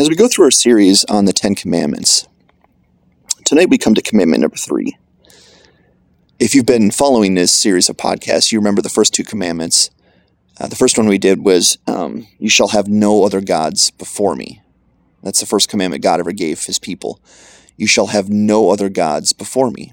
As 0.00 0.08
we 0.08 0.16
go 0.16 0.28
through 0.28 0.46
our 0.46 0.50
series 0.50 1.04
on 1.10 1.26
the 1.26 1.32
Ten 1.34 1.54
Commandments, 1.54 2.26
tonight 3.44 3.68
we 3.68 3.76
come 3.76 3.94
to 3.94 4.00
commandment 4.00 4.40
number 4.40 4.56
three. 4.56 4.96
If 6.38 6.54
you've 6.54 6.64
been 6.64 6.90
following 6.90 7.34
this 7.34 7.52
series 7.52 7.90
of 7.90 7.98
podcasts, 7.98 8.50
you 8.50 8.58
remember 8.58 8.80
the 8.80 8.88
first 8.88 9.12
two 9.12 9.24
commandments. 9.24 9.90
Uh, 10.58 10.68
the 10.68 10.74
first 10.74 10.96
one 10.96 11.06
we 11.06 11.18
did 11.18 11.44
was, 11.44 11.76
um, 11.86 12.26
You 12.38 12.48
shall 12.48 12.68
have 12.68 12.88
no 12.88 13.24
other 13.24 13.42
gods 13.42 13.90
before 13.90 14.34
me. 14.34 14.62
That's 15.22 15.40
the 15.40 15.44
first 15.44 15.68
commandment 15.68 16.02
God 16.02 16.18
ever 16.18 16.32
gave 16.32 16.64
his 16.64 16.78
people. 16.78 17.20
You 17.76 17.86
shall 17.86 18.06
have 18.06 18.30
no 18.30 18.70
other 18.70 18.88
gods 18.88 19.34
before 19.34 19.70
me. 19.70 19.92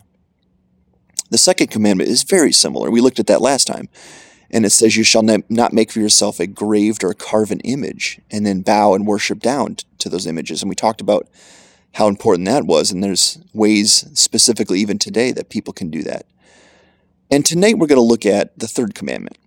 The 1.32 1.38
second 1.38 1.68
commandment 1.68 2.10
is 2.10 2.24
very 2.24 2.54
similar. 2.54 2.90
We 2.90 3.02
looked 3.02 3.20
at 3.20 3.28
that 3.28 3.42
last 3.42 3.68
time. 3.68 3.90
And 4.50 4.66
it 4.66 4.70
says, 4.72 4.96
You 4.96 5.04
shall 5.04 5.24
not 5.24 5.74
make 5.74 5.92
for 5.92 6.00
yourself 6.00 6.40
a 6.40 6.48
graved 6.48 7.04
or 7.04 7.12
a 7.12 7.16
carven 7.16 7.60
image, 7.62 8.20
and 8.32 8.46
then 8.46 8.62
bow 8.62 8.94
and 8.94 9.06
worship 9.06 9.40
down 9.40 9.78
to 10.00 10.10
those 10.10 10.28
images. 10.28 10.62
And 10.62 10.70
we 10.70 10.76
talked 10.76 11.02
about 11.02 11.28
how 11.94 12.08
important 12.08 12.48
that 12.48 12.66
was. 12.66 12.92
And 12.92 13.04
there's 13.04 13.40
ways, 13.54 14.08
specifically 14.14 14.80
even 14.80 15.00
today, 15.00 15.32
that 15.32 15.50
people 15.50 15.74
can 15.74 15.90
do 15.90 16.04
that. 16.04 16.26
And 17.30 17.46
tonight 17.46 17.78
we're 17.78 17.88
going 17.88 17.98
to 17.98 18.02
look 18.02 18.26
at 18.26 18.58
the 18.58 18.68
third 18.68 18.96
commandment. 18.96 19.38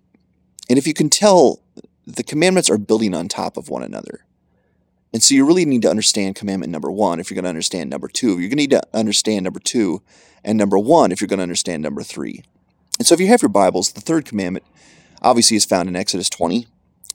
And 0.68 0.78
if 0.78 0.86
you 0.86 0.92
can 0.92 1.08
tell, 1.08 1.60
the 2.06 2.22
commandments 2.22 2.68
are 2.68 2.78
building 2.78 3.14
on 3.14 3.28
top 3.28 3.56
of 3.56 3.68
one 3.68 3.82
another. 3.82 4.24
And 5.12 5.22
so 5.22 5.34
you 5.34 5.44
really 5.44 5.64
need 5.64 5.82
to 5.82 5.90
understand 5.90 6.36
commandment 6.36 6.70
number 6.70 6.90
one 6.90 7.18
if 7.18 7.30
you're 7.30 7.36
going 7.36 7.44
to 7.44 7.50
understand 7.50 7.90
number 7.90 8.08
two. 8.08 8.38
You're 8.38 8.48
going 8.48 8.50
to 8.50 8.56
need 8.56 8.70
to 8.70 8.82
understand 8.92 9.44
number 9.44 9.60
two 9.60 10.02
and 10.44 10.56
number 10.56 10.78
one 10.78 11.10
if 11.10 11.20
you're 11.20 11.28
going 11.28 11.38
to 11.38 11.44
understand 11.44 11.82
number 11.82 12.02
three. 12.02 12.44
And 12.98 13.06
so 13.06 13.14
if 13.14 13.20
you 13.20 13.28
have 13.28 13.42
your 13.42 13.48
Bibles, 13.48 13.92
the 13.92 14.00
third 14.00 14.24
commandment 14.24 14.64
obviously 15.22 15.56
is 15.56 15.64
found 15.64 15.88
in 15.88 15.96
Exodus 15.96 16.28
20. 16.30 16.66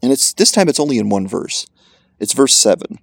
And 0.01 0.11
it's 0.11 0.33
this 0.33 0.51
time 0.51 0.67
it's 0.67 0.79
only 0.79 0.97
in 0.97 1.09
one 1.09 1.27
verse. 1.27 1.67
It's 2.19 2.33
verse 2.33 2.53
7. 2.53 2.99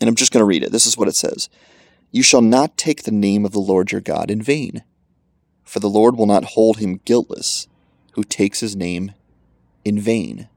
And 0.00 0.08
I'm 0.08 0.14
just 0.14 0.32
going 0.32 0.40
to 0.40 0.46
read 0.46 0.62
it. 0.62 0.72
This 0.72 0.86
is 0.86 0.96
what 0.96 1.08
it 1.08 1.16
says 1.16 1.48
You 2.10 2.22
shall 2.22 2.42
not 2.42 2.76
take 2.76 3.02
the 3.02 3.10
name 3.10 3.44
of 3.44 3.52
the 3.52 3.60
Lord 3.60 3.92
your 3.92 4.00
God 4.00 4.30
in 4.30 4.42
vain, 4.42 4.82
for 5.64 5.80
the 5.80 5.88
Lord 5.88 6.16
will 6.16 6.26
not 6.26 6.44
hold 6.44 6.78
him 6.78 7.00
guiltless 7.04 7.68
who 8.12 8.24
takes 8.24 8.60
his 8.60 8.74
name 8.74 9.12
in 9.84 9.98
vain. 9.98 10.48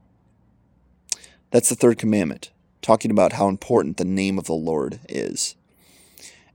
That's 1.50 1.68
the 1.68 1.76
third 1.76 1.98
commandment, 1.98 2.50
talking 2.82 3.10
about 3.10 3.34
how 3.34 3.48
important 3.48 3.96
the 3.96 4.04
name 4.04 4.38
of 4.38 4.46
the 4.46 4.54
Lord 4.54 4.98
is. 5.08 5.54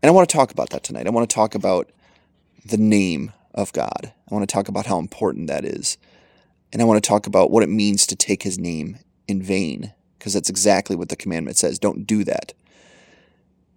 And 0.02 0.10
I 0.10 0.14
want 0.14 0.30
to 0.30 0.36
talk 0.36 0.52
about 0.52 0.72
that 0.72 0.84
tonight. 0.84 1.08
I 1.08 1.12
want 1.12 1.30
to 1.30 1.34
talk 1.34 1.56
about 1.56 1.90
the 2.66 2.78
name 2.78 3.32
of 3.54 3.72
God. 3.74 4.14
I 4.30 4.34
want 4.34 4.48
to 4.48 4.54
talk 4.54 4.68
about 4.68 4.86
how 4.86 5.00
important 5.00 5.48
that 5.48 5.66
is. 5.66 5.98
And 6.72 6.82
I 6.82 6.86
want 6.86 7.04
to 7.04 7.08
talk 7.08 7.26
about 7.26 7.52
what 7.52 7.64
it 7.64 7.70
means 7.70 8.06
to 8.08 8.16
take 8.16 8.44
his 8.44 8.60
name 8.60 9.00
in 9.28 9.42
vain, 9.42 9.94
because 10.18 10.34
that's 10.34 10.50
exactly 10.50 10.96
what 10.96 11.10
the 11.10 11.16
commandment 11.16 11.58
says. 11.58 11.80
Don't 11.80 12.06
do 12.06 12.24
that. 12.24 12.54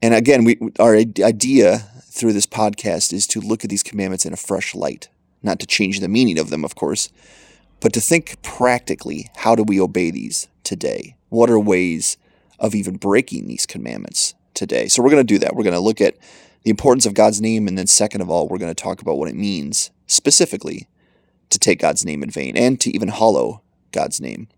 And 0.02 0.14
again, 0.14 0.44
we, 0.44 0.58
our 0.78 0.94
idea 0.96 1.78
through 2.02 2.32
this 2.32 2.46
podcast 2.46 3.12
is 3.12 3.26
to 3.28 3.40
look 3.40 3.64
at 3.64 3.70
these 3.70 3.82
commandments 3.82 4.26
in 4.26 4.32
a 4.32 4.36
fresh 4.36 4.74
light, 4.74 5.08
not 5.42 5.58
to 5.60 5.66
change 5.66 6.00
the 6.00 6.08
meaning 6.08 6.38
of 6.38 6.50
them, 6.50 6.64
of 6.64 6.74
course, 6.74 7.08
but 7.80 7.92
to 7.94 8.00
think 8.00 8.40
practically 8.42 9.30
how 9.36 9.54
do 9.54 9.62
we 9.62 9.80
obey 9.80 10.10
these 10.10 10.48
today? 10.64 11.16
What 11.30 11.50
are 11.50 11.58
ways 11.58 12.16
of 12.58 12.74
even 12.74 12.96
breaking 12.96 13.46
these 13.46 13.64
commandments 13.64 14.34
today? 14.54 14.88
So 14.88 15.02
we're 15.02 15.10
going 15.10 15.26
to 15.26 15.34
do 15.34 15.38
that. 15.38 15.54
We're 15.54 15.64
going 15.64 15.72
to 15.72 15.80
look 15.80 16.00
at 16.00 16.16
the 16.64 16.70
importance 16.70 17.06
of 17.06 17.14
God's 17.14 17.40
name, 17.40 17.66
and 17.66 17.76
then 17.76 17.86
second 17.86 18.20
of 18.20 18.30
all, 18.30 18.46
we're 18.46 18.58
going 18.58 18.74
to 18.74 18.82
talk 18.82 19.00
about 19.00 19.18
what 19.18 19.28
it 19.28 19.34
means 19.34 19.90
specifically 20.06 20.86
to 21.52 21.58
take 21.58 21.80
God's 21.80 22.04
name 22.04 22.22
in 22.22 22.30
vain 22.30 22.56
and 22.56 22.80
to 22.80 22.90
even 22.94 23.08
hollow 23.08 23.62
God's 23.92 24.20
name. 24.20 24.48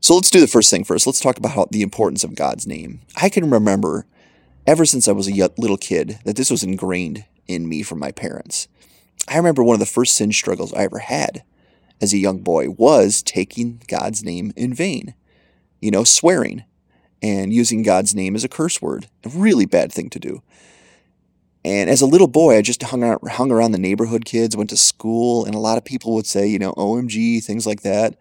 So 0.00 0.14
let's 0.14 0.30
do 0.30 0.40
the 0.40 0.46
first 0.46 0.70
thing 0.70 0.84
first. 0.84 1.06
Let's 1.06 1.20
talk 1.20 1.36
about 1.36 1.72
the 1.72 1.82
importance 1.82 2.24
of 2.24 2.34
God's 2.34 2.66
name. 2.66 3.00
I 3.16 3.28
can 3.28 3.50
remember 3.50 4.06
ever 4.66 4.84
since 4.84 5.08
I 5.08 5.12
was 5.12 5.28
a 5.28 5.50
little 5.58 5.76
kid 5.76 6.20
that 6.24 6.36
this 6.36 6.50
was 6.50 6.62
ingrained 6.62 7.24
in 7.46 7.68
me 7.68 7.82
from 7.82 7.98
my 7.98 8.12
parents. 8.12 8.68
I 9.28 9.36
remember 9.36 9.62
one 9.62 9.74
of 9.74 9.80
the 9.80 9.86
first 9.86 10.14
sin 10.14 10.32
struggles 10.32 10.72
I 10.72 10.84
ever 10.84 10.98
had 10.98 11.42
as 12.00 12.12
a 12.12 12.18
young 12.18 12.38
boy 12.38 12.70
was 12.70 13.22
taking 13.22 13.82
God's 13.88 14.22
name 14.22 14.52
in 14.56 14.74
vain. 14.74 15.14
You 15.80 15.90
know, 15.90 16.04
swearing 16.04 16.64
and 17.22 17.52
using 17.52 17.82
God's 17.82 18.14
name 18.14 18.36
as 18.36 18.44
a 18.44 18.48
curse 18.48 18.80
word. 18.80 19.08
A 19.24 19.28
really 19.28 19.66
bad 19.66 19.92
thing 19.92 20.10
to 20.10 20.18
do. 20.18 20.42
And 21.66 21.90
as 21.90 22.00
a 22.00 22.06
little 22.06 22.28
boy, 22.28 22.56
I 22.56 22.62
just 22.62 22.80
hung 22.80 23.02
around, 23.02 23.28
hung 23.28 23.50
around 23.50 23.72
the 23.72 23.78
neighborhood 23.78 24.24
kids, 24.24 24.56
went 24.56 24.70
to 24.70 24.76
school, 24.76 25.44
and 25.44 25.52
a 25.52 25.58
lot 25.58 25.78
of 25.78 25.84
people 25.84 26.14
would 26.14 26.24
say, 26.24 26.46
you 26.46 26.60
know, 26.60 26.72
OMG, 26.74 27.42
things 27.42 27.66
like 27.66 27.82
that. 27.82 28.14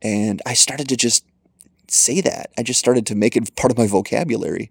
And 0.00 0.40
I 0.46 0.54
started 0.54 0.88
to 0.90 0.96
just 0.96 1.24
say 1.88 2.20
that. 2.20 2.52
I 2.56 2.62
just 2.62 2.78
started 2.78 3.06
to 3.06 3.16
make 3.16 3.36
it 3.36 3.56
part 3.56 3.72
of 3.72 3.76
my 3.76 3.88
vocabulary. 3.88 4.70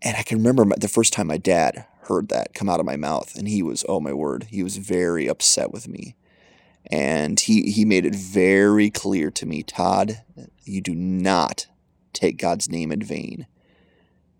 And 0.00 0.16
I 0.16 0.22
can 0.22 0.38
remember 0.38 0.74
the 0.74 0.88
first 0.88 1.12
time 1.12 1.26
my 1.26 1.36
dad 1.36 1.84
heard 2.04 2.30
that 2.30 2.54
come 2.54 2.70
out 2.70 2.80
of 2.80 2.86
my 2.86 2.96
mouth, 2.96 3.36
and 3.36 3.46
he 3.46 3.62
was, 3.62 3.84
oh 3.86 4.00
my 4.00 4.14
word, 4.14 4.46
he 4.48 4.62
was 4.62 4.78
very 4.78 5.26
upset 5.26 5.72
with 5.72 5.86
me. 5.86 6.16
And 6.90 7.38
he, 7.38 7.70
he 7.72 7.84
made 7.84 8.06
it 8.06 8.14
very 8.14 8.88
clear 8.88 9.30
to 9.32 9.44
me 9.44 9.62
Todd, 9.62 10.22
you 10.64 10.80
do 10.80 10.94
not 10.94 11.66
take 12.14 12.38
God's 12.38 12.70
name 12.70 12.90
in 12.90 13.02
vain. 13.02 13.46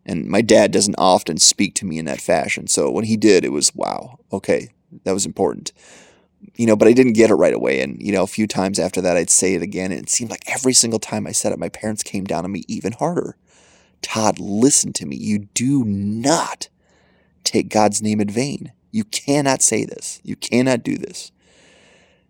And 0.07 0.27
my 0.27 0.41
dad 0.41 0.71
doesn't 0.71 0.95
often 0.97 1.37
speak 1.37 1.75
to 1.75 1.85
me 1.85 1.99
in 1.99 2.05
that 2.05 2.21
fashion. 2.21 2.69
So 2.69 2.91
when 2.91 3.05
he 3.05 3.17
did, 3.17 3.45
it 3.45 3.53
was 3.53 3.75
wow, 3.75 4.21
okay, 4.33 4.71
that 5.05 5.13
was 5.13 5.27
important. 5.27 5.73
You 6.55 6.67
know, 6.67 6.77
but 6.77 6.87
I 6.87 6.93
didn't 6.93 7.15
get 7.15 7.31
it 7.31 7.35
right 7.35 7.53
away. 7.53 7.81
And, 7.81 8.01
you 8.01 8.13
know, 8.13 8.23
a 8.23 8.29
few 8.29 8.47
times 8.47 8.79
after 8.79 9.01
that, 9.01 9.17
I'd 9.17 9.31
say 9.31 9.55
it 9.55 9.63
again. 9.63 9.91
And 9.91 10.01
it 10.03 10.09
seemed 10.09 10.31
like 10.31 10.45
every 10.47 10.73
single 10.73 11.01
time 11.01 11.27
I 11.27 11.33
said 11.33 11.53
it, 11.53 11.59
my 11.59 11.69
parents 11.69 12.05
came 12.05 12.25
down 12.25 12.45
on 12.45 12.53
me 12.53 12.63
even 12.69 12.93
harder. 12.93 13.37
Todd, 14.01 14.39
listen 14.39 14.93
to 14.95 15.07
me. 15.07 15.17
You 15.17 15.41
do 15.55 15.85
not 15.85 16.69
take 17.43 17.69
God's 17.69 18.01
name 18.01 18.21
in 18.21 18.29
vain. 18.29 18.73
You 18.93 19.05
cannot 19.05 19.61
say 19.61 19.85
this. 19.85 20.21
You 20.23 20.37
cannot 20.37 20.85
do 20.85 20.97
this. 20.97 21.33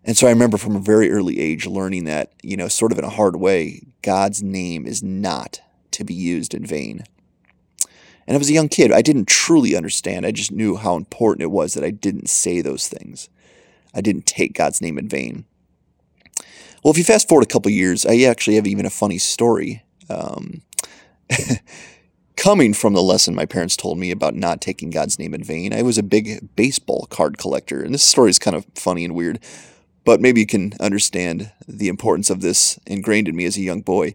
And 0.03 0.17
so 0.17 0.25
I 0.25 0.31
remember 0.31 0.57
from 0.57 0.75
a 0.75 0.79
very 0.79 1.11
early 1.11 1.39
age 1.39 1.67
learning 1.67 2.05
that, 2.05 2.31
you 2.41 2.57
know, 2.57 2.69
sort 2.69 2.91
of 2.91 2.97
in 2.97 3.03
a 3.03 3.09
hard 3.09 3.35
way, 3.35 3.83
God's 4.01 4.41
name 4.41 4.87
is 4.87 5.03
not 5.03 5.61
to 5.91 6.03
be 6.03 6.13
used 6.13 6.53
in 6.53 6.65
vain. 6.65 7.03
And 8.27 8.35
I 8.35 8.37
was 8.37 8.49
a 8.49 8.53
young 8.53 8.69
kid. 8.69 8.91
I 8.91 9.01
didn't 9.01 9.27
truly 9.27 9.75
understand. 9.75 10.25
I 10.25 10.31
just 10.31 10.51
knew 10.51 10.75
how 10.75 10.95
important 10.95 11.43
it 11.43 11.51
was 11.51 11.73
that 11.73 11.83
I 11.83 11.91
didn't 11.91 12.29
say 12.29 12.61
those 12.61 12.87
things. 12.87 13.29
I 13.93 14.01
didn't 14.01 14.25
take 14.25 14.53
God's 14.53 14.81
name 14.81 14.97
in 14.97 15.07
vain. 15.07 15.45
Well, 16.83 16.91
if 16.91 16.97
you 16.97 17.03
fast 17.03 17.27
forward 17.27 17.43
a 17.43 17.51
couple 17.51 17.71
years, 17.71 18.05
I 18.05 18.21
actually 18.21 18.55
have 18.55 18.67
even 18.67 18.85
a 18.85 18.91
funny 18.91 19.17
story. 19.17 19.83
Um, 20.09 20.61
coming 22.37 22.73
from 22.73 22.93
the 22.93 23.01
lesson 23.01 23.33
my 23.33 23.45
parents 23.45 23.75
told 23.75 23.97
me 23.97 24.11
about 24.11 24.35
not 24.35 24.61
taking 24.61 24.89
God's 24.89 25.17
name 25.17 25.33
in 25.33 25.43
vain, 25.43 25.73
I 25.73 25.81
was 25.81 25.97
a 25.97 26.03
big 26.03 26.55
baseball 26.55 27.07
card 27.09 27.37
collector. 27.37 27.81
And 27.81 27.93
this 27.93 28.03
story 28.03 28.29
is 28.29 28.39
kind 28.39 28.55
of 28.55 28.65
funny 28.75 29.03
and 29.03 29.15
weird, 29.15 29.39
but 30.05 30.21
maybe 30.21 30.41
you 30.41 30.45
can 30.45 30.73
understand 30.79 31.51
the 31.67 31.87
importance 31.87 32.29
of 32.29 32.41
this 32.41 32.79
ingrained 32.85 33.27
in 33.27 33.35
me 33.35 33.45
as 33.45 33.57
a 33.57 33.61
young 33.61 33.81
boy. 33.81 34.13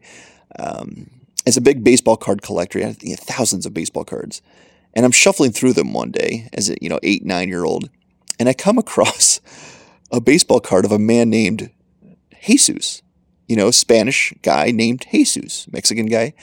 Um, 0.58 1.10
as 1.46 1.56
a 1.56 1.60
big 1.60 1.82
baseball 1.82 2.16
card 2.16 2.42
collector, 2.42 2.78
I 2.78 2.84
had 2.84 3.20
thousands 3.20 3.66
of 3.66 3.74
baseball 3.74 4.04
cards, 4.04 4.42
and 4.94 5.04
I'm 5.04 5.12
shuffling 5.12 5.52
through 5.52 5.72
them 5.72 5.92
one 5.92 6.10
day 6.10 6.48
as 6.52 6.70
a 6.70 6.76
you 6.80 6.88
know 6.88 7.00
eight 7.02 7.24
nine 7.24 7.48
year 7.48 7.64
old, 7.64 7.90
and 8.38 8.48
I 8.48 8.52
come 8.52 8.78
across 8.86 9.40
a 10.10 10.20
baseball 10.20 10.60
card 10.60 10.84
of 10.84 10.92
a 10.92 10.98
man 10.98 11.30
named 11.30 11.70
Jesus, 12.42 13.02
you 13.48 13.56
know, 13.56 13.70
Spanish 13.70 14.34
guy 14.42 14.70
named 14.70 15.06
Jesus, 15.10 15.66
Mexican 15.72 16.06
guy. 16.06 16.34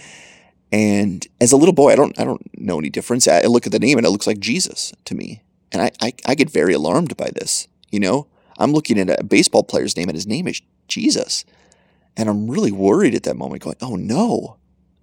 And 0.71 1.25
as 1.41 1.51
a 1.51 1.57
little 1.57 1.73
boy, 1.73 1.91
I 1.91 1.95
don't 1.95 2.17
I 2.19 2.23
don't 2.23 2.41
know 2.59 2.79
any 2.79 2.89
difference. 2.89 3.27
I 3.27 3.41
look 3.41 3.65
at 3.65 3.71
the 3.71 3.79
name 3.79 3.97
and 3.97 4.05
it 4.05 4.11
looks 4.11 4.27
like 4.27 4.39
Jesus 4.39 4.93
to 5.05 5.15
me. 5.15 5.41
And 5.71 5.81
I, 5.81 5.91
I, 6.01 6.13
I 6.25 6.35
get 6.35 6.49
very 6.49 6.73
alarmed 6.73 7.15
by 7.15 7.29
this. 7.33 7.67
You 7.91 7.99
know, 7.99 8.27
I'm 8.57 8.71
looking 8.71 8.99
at 8.99 9.19
a 9.19 9.23
baseball 9.23 9.63
player's 9.63 9.95
name 9.95 10.09
and 10.09 10.15
his 10.15 10.27
name 10.27 10.47
is 10.47 10.61
Jesus. 10.87 11.45
And 12.17 12.29
I'm 12.29 12.49
really 12.49 12.71
worried 12.71 13.15
at 13.15 13.23
that 13.23 13.37
moment, 13.37 13.63
going, 13.63 13.77
oh 13.81 13.95
no, 13.95 14.57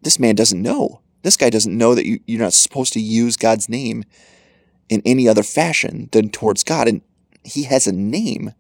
this 0.07 0.21
man 0.21 0.37
doesn't 0.37 0.63
know. 0.63 1.01
This 1.23 1.37
guy 1.37 1.51
doesn't 1.51 1.77
know 1.77 1.97
that 1.97 2.07
you, 2.07 2.21
you're 2.27 2.41
not 2.41 2.53
supposed 2.53 2.93
to 2.93 3.01
use 3.01 3.37
God's 3.37 3.69
name 3.69 4.05
in 4.89 5.03
any 5.05 5.27
other 5.27 5.43
fashion 5.43 6.09
than 6.13 6.31
towards 6.31 6.63
God. 6.63 6.87
And 6.87 7.03
he 7.43 7.65
has 7.65 7.89
a 7.89 7.93
name 7.93 8.55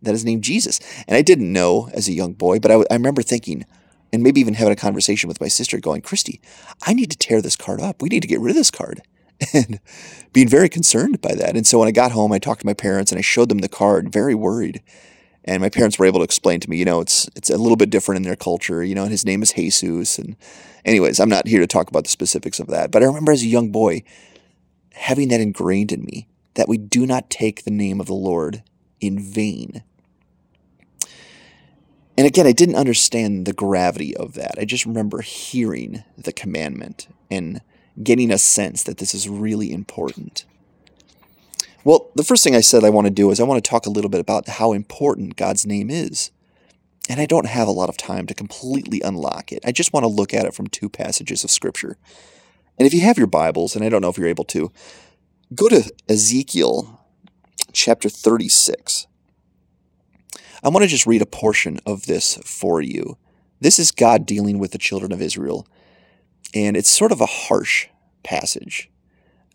that 0.00 0.14
is 0.14 0.24
named 0.24 0.44
Jesus. 0.44 0.78
And 1.08 1.16
I 1.16 1.22
didn't 1.22 1.52
know 1.52 1.90
as 1.92 2.06
a 2.06 2.12
young 2.12 2.32
boy, 2.32 2.60
but 2.60 2.70
I, 2.70 2.76
I 2.90 2.94
remember 2.94 3.22
thinking, 3.22 3.66
and 4.12 4.22
maybe 4.22 4.40
even 4.40 4.54
having 4.54 4.72
a 4.72 4.76
conversation 4.76 5.26
with 5.26 5.40
my 5.40 5.48
sister 5.48 5.80
going, 5.80 6.00
Christy, 6.00 6.40
I 6.86 6.94
need 6.94 7.10
to 7.10 7.18
tear 7.18 7.42
this 7.42 7.56
card 7.56 7.80
up. 7.80 8.00
We 8.00 8.08
need 8.08 8.22
to 8.22 8.28
get 8.28 8.38
rid 8.40 8.50
of 8.50 8.56
this 8.56 8.70
card. 8.70 9.02
And 9.52 9.78
being 10.32 10.48
very 10.48 10.68
concerned 10.68 11.20
by 11.20 11.34
that. 11.34 11.56
And 11.56 11.64
so 11.64 11.78
when 11.78 11.86
I 11.88 11.92
got 11.92 12.10
home, 12.10 12.32
I 12.32 12.38
talked 12.38 12.60
to 12.60 12.66
my 12.66 12.74
parents 12.74 13.12
and 13.12 13.18
I 13.18 13.22
showed 13.22 13.48
them 13.48 13.58
the 13.58 13.68
card, 13.68 14.12
very 14.12 14.34
worried. 14.34 14.82
And 15.44 15.62
my 15.62 15.70
parents 15.70 15.98
were 15.98 16.06
able 16.06 16.20
to 16.20 16.24
explain 16.24 16.60
to 16.60 16.68
me, 16.68 16.76
you 16.76 16.84
know, 16.84 17.00
it's 17.00 17.28
it's 17.34 17.50
a 17.50 17.56
little 17.56 17.76
bit 17.76 17.90
different 17.90 18.18
in 18.18 18.22
their 18.22 18.36
culture, 18.36 18.82
you 18.82 18.94
know, 18.94 19.02
and 19.02 19.10
his 19.10 19.24
name 19.24 19.42
is 19.42 19.52
Jesus. 19.52 20.18
And 20.18 20.36
anyways, 20.84 21.20
I'm 21.20 21.28
not 21.28 21.46
here 21.46 21.60
to 21.60 21.66
talk 21.66 21.88
about 21.88 22.04
the 22.04 22.10
specifics 22.10 22.60
of 22.60 22.66
that. 22.68 22.90
But 22.90 23.02
I 23.02 23.06
remember 23.06 23.32
as 23.32 23.42
a 23.42 23.46
young 23.46 23.70
boy 23.70 24.02
having 24.92 25.28
that 25.28 25.40
ingrained 25.40 25.92
in 25.92 26.04
me 26.04 26.28
that 26.54 26.68
we 26.68 26.76
do 26.76 27.06
not 27.06 27.30
take 27.30 27.64
the 27.64 27.70
name 27.70 28.00
of 28.00 28.06
the 28.06 28.14
Lord 28.14 28.62
in 29.00 29.18
vain. 29.18 29.84
And 32.16 32.26
again, 32.26 32.48
I 32.48 32.52
didn't 32.52 32.74
understand 32.74 33.46
the 33.46 33.52
gravity 33.52 34.16
of 34.16 34.34
that. 34.34 34.56
I 34.58 34.64
just 34.64 34.84
remember 34.84 35.20
hearing 35.20 36.02
the 36.16 36.32
commandment 36.32 37.06
and 37.30 37.60
getting 38.02 38.32
a 38.32 38.38
sense 38.38 38.82
that 38.82 38.98
this 38.98 39.14
is 39.14 39.28
really 39.28 39.72
important. 39.72 40.44
Well, 41.84 42.10
the 42.14 42.24
first 42.24 42.42
thing 42.42 42.56
I 42.56 42.60
said 42.60 42.84
I 42.84 42.90
want 42.90 43.06
to 43.06 43.12
do 43.12 43.30
is 43.30 43.40
I 43.40 43.44
want 43.44 43.62
to 43.62 43.68
talk 43.68 43.86
a 43.86 43.90
little 43.90 44.10
bit 44.10 44.20
about 44.20 44.48
how 44.48 44.72
important 44.72 45.36
God's 45.36 45.66
name 45.66 45.90
is. 45.90 46.30
And 47.08 47.20
I 47.20 47.26
don't 47.26 47.46
have 47.46 47.68
a 47.68 47.72
lot 47.72 47.88
of 47.88 47.96
time 47.96 48.26
to 48.26 48.34
completely 48.34 49.00
unlock 49.00 49.52
it. 49.52 49.62
I 49.64 49.72
just 49.72 49.92
want 49.92 50.04
to 50.04 50.08
look 50.08 50.34
at 50.34 50.44
it 50.44 50.54
from 50.54 50.66
two 50.66 50.88
passages 50.88 51.42
of 51.42 51.50
Scripture. 51.50 51.96
And 52.78 52.86
if 52.86 52.92
you 52.92 53.00
have 53.02 53.16
your 53.16 53.26
Bibles, 53.26 53.74
and 53.74 53.84
I 53.84 53.88
don't 53.88 54.02
know 54.02 54.10
if 54.10 54.18
you're 54.18 54.26
able 54.26 54.44
to, 54.44 54.70
go 55.54 55.68
to 55.68 55.90
Ezekiel 56.08 57.00
chapter 57.72 58.08
36. 58.08 59.06
I 60.62 60.68
want 60.68 60.82
to 60.82 60.88
just 60.88 61.06
read 61.06 61.22
a 61.22 61.26
portion 61.26 61.80
of 61.86 62.06
this 62.06 62.36
for 62.44 62.82
you. 62.82 63.16
This 63.60 63.78
is 63.78 63.90
God 63.90 64.26
dealing 64.26 64.58
with 64.58 64.72
the 64.72 64.78
children 64.78 65.12
of 65.12 65.22
Israel, 65.22 65.66
and 66.54 66.76
it's 66.76 66.90
sort 66.90 67.12
of 67.12 67.20
a 67.20 67.26
harsh 67.26 67.88
passage. 68.22 68.90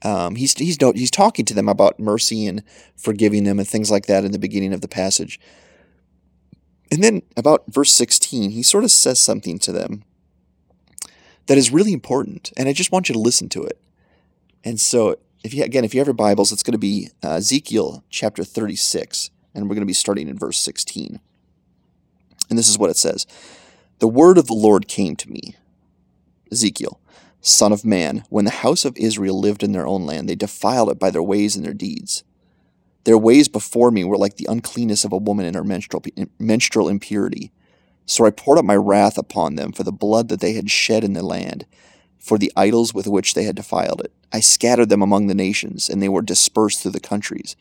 Um, 0.03 0.35
he's 0.35 0.53
he's 0.57 0.77
he's 0.95 1.11
talking 1.11 1.45
to 1.45 1.53
them 1.53 1.69
about 1.69 2.00
mercy 2.00 2.45
and 2.45 2.63
forgiving 2.95 3.45
them 3.45 3.59
and 3.59 3.67
things 3.67 3.89
like 3.89 4.05
that 4.07 4.25
in 4.25 4.31
the 4.31 4.39
beginning 4.39 4.73
of 4.73 4.81
the 4.81 4.88
passage. 4.88 5.39
And 6.91 7.03
then 7.03 7.23
about 7.35 7.63
verse 7.67 7.91
16, 7.91 8.51
he 8.51 8.61
sort 8.61 8.83
of 8.83 8.91
says 8.91 9.19
something 9.19 9.57
to 9.59 9.71
them 9.71 10.03
that 11.47 11.57
is 11.57 11.71
really 11.71 11.94
important, 11.94 12.51
and 12.55 12.69
I 12.69 12.73
just 12.73 12.91
want 12.91 13.09
you 13.09 13.13
to 13.13 13.19
listen 13.19 13.50
to 13.50 13.63
it. 13.63 13.79
And 14.63 14.79
so, 14.79 15.17
if 15.44 15.53
you 15.53 15.63
again, 15.63 15.83
if 15.83 15.94
you 15.94 16.00
have 16.00 16.07
your 16.07 16.13
Bibles, 16.13 16.51
it's 16.51 16.63
going 16.63 16.73
to 16.73 16.77
be 16.77 17.09
uh, 17.23 17.35
Ezekiel 17.35 18.03
chapter 18.09 18.44
36, 18.44 19.31
and 19.53 19.63
we're 19.63 19.75
going 19.75 19.81
to 19.81 19.88
be 19.88 19.94
starting 19.94 20.27
in 20.27 20.38
verse 20.38 20.59
16. 20.59 21.19
And 22.49 22.59
this 22.59 22.69
is 22.69 22.77
what 22.77 22.89
it 22.89 22.97
says: 22.97 23.25
The 23.99 24.07
word 24.07 24.38
of 24.38 24.47
the 24.47 24.53
Lord 24.53 24.88
came 24.88 25.15
to 25.15 25.29
me, 25.29 25.56
Ezekiel, 26.51 26.99
son 27.44 27.72
of 27.72 27.86
man. 27.86 28.24
When 28.30 28.45
the 28.45 28.51
house 28.51 28.86
of 28.86 28.98
Israel 28.98 29.40
lived 29.40 29.62
in 29.62 29.74
their 29.74 29.86
own 29.86 30.06
land, 30.06 30.28
they 30.28 30.36
defiled 30.36 30.90
it 30.90 30.98
by 30.98 31.12
their 31.12 31.22
ways 31.22 31.56
and 31.56 31.63
their 31.63 31.74
deeds. 31.74 32.24
Their 33.04 33.18
ways 33.18 33.50
before 33.50 33.92
me 33.92 34.06
were 34.06 34.18
like 34.18 34.38
the 34.38 34.48
uncleanness 34.50 35.04
of 35.04 35.12
a 35.12 35.18
woman 35.18 35.45
in 35.45 35.54
her 35.54 35.63
menstrual, 35.63 36.01
menstrual 36.40 36.88
impurity. 36.88 37.51
So 38.06 38.25
I 38.25 38.31
poured 38.31 38.57
out 38.57 38.66
my 38.66 38.78
wrath 38.78 39.18
upon 39.18 39.56
them 39.56 39.74
for 39.74 39.84
the 39.84 39.92
blood 39.92 40.30
that 40.30 40.40
they 40.40 40.54
had 40.54 40.72
shed 40.72 41.04
in 41.04 41.13
the 41.13 41.22
land, 41.22 41.66
for 42.18 42.38
the 42.38 42.51
idols 42.56 42.94
with 42.94 43.07
which 43.07 43.34
they 43.34 43.44
had 43.44 43.57
defiled 43.57 44.00
it. 44.01 44.13
I 44.31 44.40
scattered 44.40 44.88
them 44.88 45.01
among 45.01 45.28
the 45.28 45.36
nations, 45.36 45.90
and 45.90 46.01
they 46.01 46.10
were 46.10 46.22
dispersed 46.22 46.81
through 46.81 46.92
the 46.92 47.00
countries. 47.01 47.57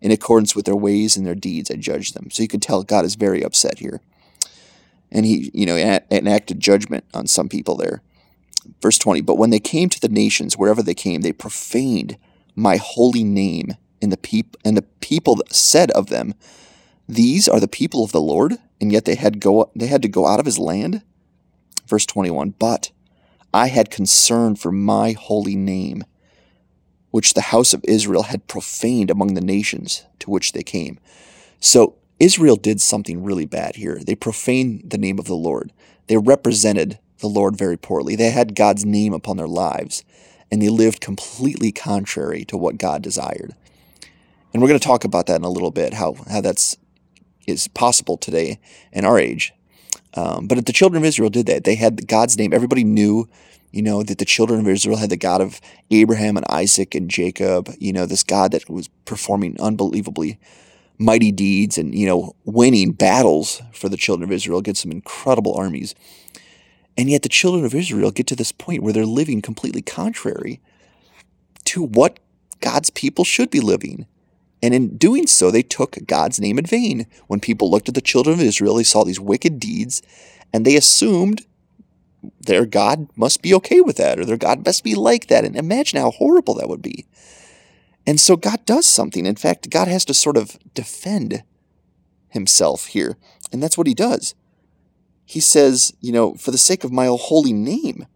In 0.00 0.10
accordance 0.10 0.56
with 0.56 0.64
their 0.64 0.76
ways 0.76 1.16
and 1.16 1.24
their 1.24 1.36
deeds, 1.36 1.70
I 1.70 1.76
judged 1.76 2.14
them. 2.14 2.30
So 2.30 2.42
you 2.42 2.48
can 2.48 2.58
tell 2.58 2.82
God 2.82 3.04
is 3.04 3.14
very 3.14 3.42
upset 3.44 3.78
here. 3.78 4.00
And 5.12 5.24
he, 5.24 5.50
you 5.54 5.66
know, 5.66 5.76
enacted 6.10 6.58
judgment 6.58 7.04
on 7.14 7.26
some 7.26 7.48
people 7.48 7.76
there. 7.76 8.02
Verse 8.80 8.98
20 8.98 9.20
But 9.20 9.38
when 9.38 9.50
they 9.50 9.60
came 9.60 9.88
to 9.88 10.00
the 10.00 10.08
nations, 10.08 10.56
wherever 10.56 10.82
they 10.82 10.94
came, 10.94 11.22
they 11.22 11.32
profaned 11.32 12.16
my 12.54 12.76
holy 12.76 13.24
name 13.24 13.76
and 14.02 14.10
the 14.10 14.16
peop- 14.16 14.56
and 14.64 14.76
the 14.76 14.86
people 15.00 15.40
said 15.50 15.90
of 15.92 16.06
them, 16.06 16.34
"These 17.08 17.48
are 17.48 17.60
the 17.60 17.68
people 17.68 18.02
of 18.02 18.12
the 18.12 18.20
Lord," 18.20 18.58
and 18.80 18.92
yet 18.92 19.04
they 19.04 19.14
had 19.14 19.40
go 19.40 19.70
they 19.76 19.86
had 19.86 20.02
to 20.02 20.08
go 20.08 20.26
out 20.26 20.40
of 20.40 20.46
his 20.46 20.58
land. 20.58 21.02
Verse 21.86 22.06
21, 22.06 22.54
"But 22.58 22.90
I 23.52 23.68
had 23.68 23.90
concern 23.90 24.56
for 24.56 24.72
my 24.72 25.12
holy 25.12 25.56
name, 25.56 26.04
which 27.10 27.34
the 27.34 27.50
house 27.52 27.74
of 27.74 27.84
Israel 27.84 28.24
had 28.24 28.46
profaned 28.46 29.10
among 29.10 29.34
the 29.34 29.40
nations 29.40 30.02
to 30.20 30.30
which 30.30 30.52
they 30.52 30.62
came." 30.62 30.98
So 31.58 31.94
Israel 32.18 32.56
did 32.56 32.80
something 32.80 33.22
really 33.22 33.46
bad 33.46 33.76
here. 33.76 34.00
They 34.04 34.14
profaned 34.14 34.84
the 34.90 34.98
name 34.98 35.18
of 35.18 35.24
the 35.26 35.34
Lord. 35.34 35.72
They 36.06 36.16
represented 36.16 36.98
the 37.20 37.28
Lord 37.28 37.56
very 37.56 37.76
poorly. 37.76 38.16
They 38.16 38.30
had 38.30 38.54
God's 38.54 38.84
name 38.84 39.12
upon 39.12 39.36
their 39.36 39.48
lives, 39.48 40.04
and 40.50 40.60
they 40.60 40.68
lived 40.68 41.00
completely 41.00 41.72
contrary 41.72 42.44
to 42.46 42.56
what 42.56 42.78
God 42.78 43.02
desired. 43.02 43.54
And 44.52 44.60
we're 44.60 44.68
going 44.68 44.80
to 44.80 44.86
talk 44.86 45.04
about 45.04 45.26
that 45.26 45.36
in 45.36 45.44
a 45.44 45.50
little 45.50 45.70
bit, 45.70 45.94
how, 45.94 46.16
how 46.28 46.40
that's 46.40 46.76
is 47.46 47.68
possible 47.68 48.16
today 48.16 48.58
in 48.92 49.04
our 49.04 49.18
age. 49.18 49.52
Um, 50.14 50.46
but 50.46 50.64
the 50.66 50.72
children 50.72 51.02
of 51.02 51.06
Israel 51.06 51.30
did 51.30 51.46
that. 51.46 51.64
They 51.64 51.76
had 51.76 52.06
God's 52.06 52.36
name. 52.36 52.52
Everybody 52.52 52.84
knew, 52.84 53.28
you 53.70 53.82
know, 53.82 54.02
that 54.02 54.18
the 54.18 54.24
children 54.24 54.60
of 54.60 54.68
Israel 54.68 54.96
had 54.96 55.10
the 55.10 55.16
God 55.16 55.40
of 55.40 55.60
Abraham 55.90 56.36
and 56.36 56.46
Isaac 56.48 56.94
and 56.94 57.10
Jacob, 57.10 57.70
you 57.78 57.92
know, 57.92 58.06
this 58.06 58.22
God 58.22 58.52
that 58.52 58.68
was 58.68 58.88
performing 59.04 59.60
unbelievably 59.60 60.38
mighty 60.98 61.32
deeds 61.32 61.78
and, 61.78 61.94
you 61.94 62.06
know, 62.06 62.34
winning 62.44 62.92
battles 62.92 63.62
for 63.72 63.88
the 63.88 63.96
children 63.96 64.28
of 64.28 64.32
Israel 64.32 64.58
against 64.58 64.82
some 64.82 64.92
incredible 64.92 65.54
armies. 65.54 65.94
And 67.00 67.08
yet 67.08 67.22
the 67.22 67.30
children 67.30 67.64
of 67.64 67.74
Israel 67.74 68.10
get 68.10 68.26
to 68.26 68.36
this 68.36 68.52
point 68.52 68.82
where 68.82 68.92
they're 68.92 69.06
living 69.06 69.40
completely 69.40 69.80
contrary 69.80 70.60
to 71.64 71.82
what 71.82 72.20
God's 72.60 72.90
people 72.90 73.24
should 73.24 73.50
be 73.50 73.58
living. 73.58 74.04
And 74.62 74.74
in 74.74 74.98
doing 74.98 75.26
so, 75.26 75.50
they 75.50 75.62
took 75.62 75.96
God's 76.06 76.38
name 76.38 76.58
in 76.58 76.66
vain. 76.66 77.06
When 77.26 77.40
people 77.40 77.70
looked 77.70 77.88
at 77.88 77.94
the 77.94 78.02
children 78.02 78.34
of 78.38 78.44
Israel, 78.44 78.74
they 78.74 78.82
saw 78.82 79.02
these 79.02 79.18
wicked 79.18 79.58
deeds, 79.58 80.02
and 80.52 80.66
they 80.66 80.76
assumed 80.76 81.46
their 82.38 82.66
God 82.66 83.08
must 83.16 83.40
be 83.40 83.54
okay 83.54 83.80
with 83.80 83.96
that, 83.96 84.20
or 84.20 84.26
their 84.26 84.36
God 84.36 84.66
must 84.66 84.84
be 84.84 84.94
like 84.94 85.28
that. 85.28 85.46
And 85.46 85.56
imagine 85.56 85.98
how 85.98 86.10
horrible 86.10 86.52
that 86.56 86.68
would 86.68 86.82
be. 86.82 87.06
And 88.06 88.20
so 88.20 88.36
God 88.36 88.66
does 88.66 88.84
something. 88.84 89.24
In 89.24 89.36
fact, 89.36 89.70
God 89.70 89.88
has 89.88 90.04
to 90.04 90.12
sort 90.12 90.36
of 90.36 90.58
defend 90.74 91.44
himself 92.28 92.88
here. 92.88 93.16
And 93.50 93.62
that's 93.62 93.78
what 93.78 93.86
he 93.86 93.94
does. 93.94 94.34
He 95.30 95.38
says, 95.38 95.94
you 96.00 96.10
know, 96.10 96.34
for 96.34 96.50
the 96.50 96.58
sake 96.58 96.82
of 96.82 96.90
my 96.90 97.06
holy 97.06 97.52
name, 97.52 98.08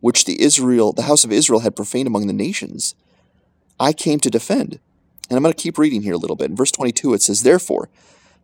which 0.00 0.26
the 0.26 0.42
Israel, 0.42 0.92
the 0.92 1.08
house 1.08 1.24
of 1.24 1.32
Israel 1.32 1.60
had 1.60 1.74
profaned 1.74 2.06
among 2.06 2.26
the 2.26 2.34
nations, 2.34 2.94
I 3.80 3.94
came 3.94 4.20
to 4.20 4.28
defend. 4.28 4.78
And 5.30 5.38
I'm 5.38 5.42
going 5.42 5.54
to 5.54 5.62
keep 5.62 5.78
reading 5.78 6.02
here 6.02 6.12
a 6.12 6.18
little 6.18 6.36
bit. 6.36 6.50
In 6.50 6.54
verse 6.54 6.70
22, 6.72 7.14
it 7.14 7.22
says, 7.22 7.40
Therefore, 7.40 7.88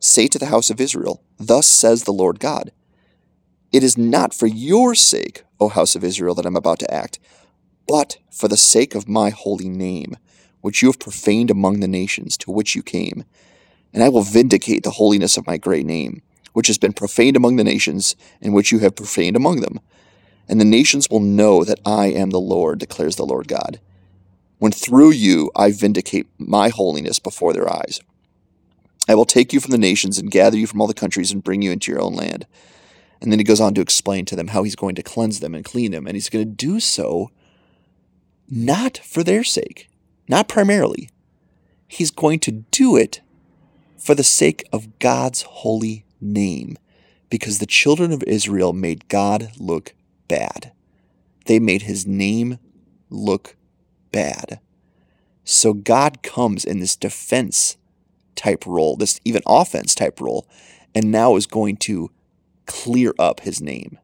say 0.01 0.27
to 0.29 0.39
the 0.39 0.47
house 0.47 0.71
of 0.71 0.81
Israel, 0.81 1.23
Thus 1.39 1.67
says 1.67 2.05
the 2.05 2.15
Lord 2.15 2.41
God, 2.41 2.73
It 3.73 3.85
is 3.85 3.99
not 3.99 4.33
for 4.33 4.47
your 4.47 4.95
sake, 4.95 5.43
O 5.61 5.69
house 5.69 5.95
of 5.95 6.03
Israel, 6.03 6.35
that 6.37 6.47
I'm 6.47 6.57
about 6.57 6.79
to 6.79 6.95
act, 6.95 7.19
but 7.87 8.17
for 8.31 8.49
the 8.49 8.57
sake 8.57 8.95
of 8.95 9.07
my 9.07 9.29
holy 9.29 9.69
name, 9.69 10.17
which 10.63 10.81
you 10.81 10.89
have 10.89 10.99
profaned 10.99 11.51
among 11.51 11.81
the 11.81 11.89
nations 11.89 12.39
to 12.39 12.51
which 12.51 12.75
you 12.75 12.83
came. 12.83 13.27
And 13.93 14.03
I 14.03 14.09
will 14.09 14.23
vindicate 14.23 14.83
the 14.83 14.93
holiness 14.93 15.37
of 15.37 15.47
my 15.47 15.59
great 15.59 15.85
name, 15.85 16.23
which 16.53 16.67
has 16.67 16.79
been 16.79 16.93
profaned 16.93 17.37
among 17.37 17.57
the 17.57 17.65
nations, 17.65 18.17
and 18.41 18.55
which 18.55 18.73
you 18.73 18.79
have 18.81 18.97
profaned 18.97 19.37
among 19.37 19.61
them. 19.61 19.81
And 20.49 20.61
the 20.61 20.65
nations 20.65 21.09
will 21.11 21.21
know 21.21 21.65
that 21.65 21.81
I 21.87 22.07
am 22.07 22.31
the 22.31 22.41
Lord, 22.41 22.79
declares 22.79 23.17
the 23.17 23.27
Lord 23.27 23.49
God 23.49 23.81
when 24.63 24.71
through 24.71 25.11
you 25.11 25.51
I 25.57 25.73
vindicate 25.73 26.29
my 26.39 26.69
holiness 26.69 27.19
before 27.19 27.53
their 27.53 27.69
eyes. 27.69 28.01
I 29.09 29.17
will 29.17 29.25
take 29.25 29.53
you 29.53 29.59
from 29.59 29.73
the 29.73 29.77
nations 29.77 30.21
and 30.21 30.31
gather 30.31 30.57
you 30.57 30.69
from 30.69 30.81
all 30.81 30.87
the 30.87 30.95
countries 30.95 31.33
and 31.33 31.43
bring 31.43 31.63
you 31.63 31.73
into 31.73 31.91
your 31.91 32.01
own 32.01 32.15
land. 32.15 32.47
And 33.21 33.33
then 33.33 33.41
he 33.41 33.45
goes 33.45 33.61
on 33.61 33.75
to 33.75 33.81
explain 33.81 34.25
to 34.27 34.37
them 34.37 34.47
how 34.47 34.63
he's 34.63 34.77
going 34.77 34.95
to 34.95 35.03
cleanse 35.03 35.41
them 35.41 35.57
and 35.57 35.65
clean 35.65 35.91
them. 35.91 36.07
And 36.07 36.15
he's 36.15 36.29
going 36.29 36.45
to 36.45 36.55
do 36.55 36.79
so 36.79 37.33
not 38.49 38.99
for 38.99 39.25
their 39.25 39.43
sake, 39.43 39.89
not 40.29 40.47
primarily. 40.47 41.11
He's 41.89 42.13
going 42.13 42.39
to 42.39 42.53
do 42.53 42.95
it 42.95 43.21
for 43.99 44.15
the 44.15 44.23
sake 44.23 44.63
of 44.73 45.01
God's 45.01 45.43
holy 45.43 46.05
name, 46.23 46.79
because 47.29 47.59
the 47.59 47.67
children 47.67 48.13
of 48.13 48.23
Israel 48.25 48.73
made 48.73 49.09
God 49.09 49.51
look 49.59 49.95
bad. 50.29 50.73
They 51.47 51.59
made 51.59 51.83
his 51.83 52.07
name 52.07 52.59
look 53.11 53.57
bad. 54.13 54.61
So 55.45 55.73
God 55.73 56.23
comes 56.23 56.65
in 56.65 56.81
this 56.81 56.97
defense 56.97 57.77
type 58.37 58.65
role, 58.67 58.97
this 58.97 59.21
even 59.25 59.43
offense 59.47 59.95
type 59.95 60.21
role, 60.21 60.47
and 60.95 61.11
now 61.11 61.37
is 61.37 61.47
going 61.47 61.77
to 61.79 62.11
clear 62.67 63.13
up 63.19 63.41
his 63.41 63.61
name. 63.61 63.99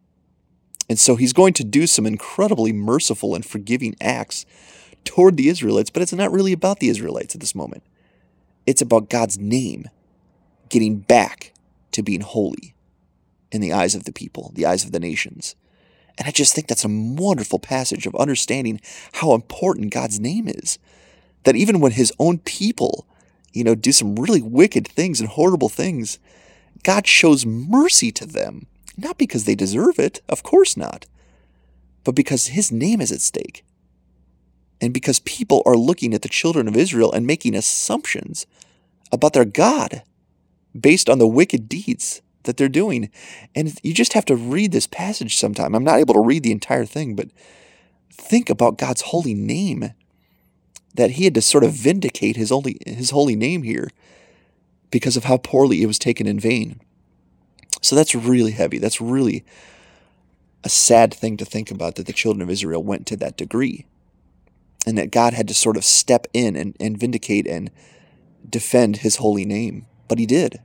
And 0.88 0.98
so 0.98 1.16
he's 1.16 1.32
going 1.32 1.52
to 1.54 1.64
do 1.64 1.86
some 1.86 2.06
incredibly 2.06 2.72
merciful 2.72 3.34
and 3.34 3.44
forgiving 3.44 3.94
acts 4.00 4.46
toward 5.04 5.36
the 5.36 5.48
Israelites, 5.48 5.90
but 5.90 6.02
it's 6.02 6.12
not 6.12 6.32
really 6.32 6.52
about 6.52 6.80
the 6.80 6.88
Israelites 6.88 7.34
at 7.34 7.40
this 7.40 7.54
moment. 7.54 7.82
It's 8.66 8.82
about 8.82 9.10
God's 9.10 9.38
name 9.38 9.88
getting 10.68 10.98
back 10.98 11.52
to 11.92 12.02
being 12.02 12.20
holy 12.20 12.74
in 13.50 13.60
the 13.60 13.72
eyes 13.72 13.94
of 13.94 14.04
the 14.04 14.12
people, 14.12 14.52
the 14.54 14.66
eyes 14.66 14.84
of 14.84 14.92
the 14.92 15.00
nations. 15.00 15.54
And 16.18 16.26
I 16.26 16.32
just 16.32 16.54
think 16.54 16.66
that's 16.66 16.84
a 16.84 16.88
wonderful 16.88 17.58
passage 17.58 18.06
of 18.06 18.14
understanding 18.16 18.80
how 19.14 19.34
important 19.34 19.94
God's 19.94 20.18
name 20.18 20.48
is. 20.48 20.78
That 21.44 21.56
even 21.56 21.80
when 21.80 21.92
his 21.92 22.12
own 22.18 22.38
people, 22.38 23.06
you 23.52 23.62
know, 23.62 23.74
do 23.74 23.92
some 23.92 24.16
really 24.16 24.42
wicked 24.42 24.86
things 24.88 25.20
and 25.20 25.28
horrible 25.28 25.68
things, 25.68 26.18
God 26.82 27.06
shows 27.06 27.46
mercy 27.46 28.10
to 28.12 28.26
them. 28.26 28.66
Not 28.96 29.16
because 29.16 29.44
they 29.44 29.54
deserve 29.54 30.00
it, 30.00 30.20
of 30.28 30.42
course 30.42 30.76
not, 30.76 31.06
but 32.02 32.16
because 32.16 32.48
his 32.48 32.72
name 32.72 33.00
is 33.00 33.12
at 33.12 33.20
stake. 33.20 33.64
And 34.80 34.92
because 34.92 35.20
people 35.20 35.62
are 35.66 35.76
looking 35.76 36.14
at 36.14 36.22
the 36.22 36.28
children 36.28 36.66
of 36.66 36.76
Israel 36.76 37.12
and 37.12 37.26
making 37.26 37.54
assumptions 37.54 38.46
about 39.12 39.32
their 39.32 39.44
God 39.44 40.02
based 40.78 41.08
on 41.08 41.18
the 41.18 41.26
wicked 41.26 41.68
deeds 41.68 42.22
that 42.44 42.56
they're 42.56 42.68
doing. 42.68 43.10
And 43.54 43.78
you 43.82 43.94
just 43.94 44.14
have 44.14 44.24
to 44.26 44.36
read 44.36 44.72
this 44.72 44.86
passage 44.86 45.36
sometime. 45.36 45.74
I'm 45.74 45.84
not 45.84 45.98
able 45.98 46.14
to 46.14 46.20
read 46.20 46.42
the 46.42 46.52
entire 46.52 46.84
thing, 46.84 47.14
but 47.14 47.28
think 48.10 48.50
about 48.50 48.78
God's 48.78 49.02
holy 49.02 49.34
name. 49.34 49.92
That 50.94 51.12
he 51.12 51.24
had 51.24 51.34
to 51.34 51.42
sort 51.42 51.62
of 51.62 51.72
vindicate 51.72 52.36
his 52.36 52.50
holy 52.50 52.78
his 52.84 53.10
holy 53.10 53.36
name 53.36 53.62
here 53.62 53.88
because 54.90 55.16
of 55.16 55.24
how 55.24 55.36
poorly 55.36 55.82
it 55.82 55.86
was 55.86 55.98
taken 55.98 56.26
in 56.26 56.40
vain. 56.40 56.80
So 57.82 57.94
that's 57.94 58.14
really 58.14 58.52
heavy. 58.52 58.78
That's 58.78 59.00
really 59.00 59.44
a 60.64 60.68
sad 60.68 61.14
thing 61.14 61.36
to 61.36 61.44
think 61.44 61.70
about 61.70 61.94
that 61.94 62.06
the 62.06 62.12
children 62.12 62.42
of 62.42 62.50
Israel 62.50 62.82
went 62.82 63.06
to 63.06 63.16
that 63.18 63.36
degree. 63.36 63.86
And 64.86 64.96
that 64.96 65.10
God 65.10 65.34
had 65.34 65.48
to 65.48 65.54
sort 65.54 65.76
of 65.76 65.84
step 65.84 66.26
in 66.32 66.56
and, 66.56 66.74
and 66.80 66.98
vindicate 66.98 67.46
and 67.46 67.70
defend 68.48 68.98
his 68.98 69.16
holy 69.16 69.44
name. 69.44 69.86
But 70.08 70.18
he 70.18 70.26
did. 70.26 70.60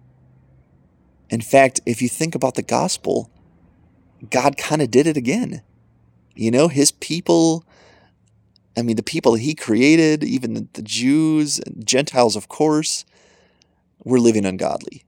In 1.30 1.42
fact, 1.42 1.82
if 1.86 2.02
you 2.02 2.10
think 2.10 2.36
about 2.36 2.56
the 2.56 2.62
gospel, 2.62 3.30
God 4.30 4.58
kind 4.58 4.82
of 4.82 4.92
did 4.92 5.08
it 5.08 5.18
again. 5.18 5.62
You 6.36 6.52
know, 6.52 6.68
his 6.68 6.92
people, 6.92 7.66
I 8.78 8.82
mean, 8.82 8.96
the 8.96 9.04
people 9.04 9.36
he 9.36 9.54
created, 9.54 10.24
even 10.24 10.70
the, 10.74 10.82
Jews, 10.82 11.60
Gentiles, 11.84 12.36
of 12.36 12.48
course, 12.48 13.06
were 14.04 14.20
living 14.20 14.46
ungodly. 14.46 15.04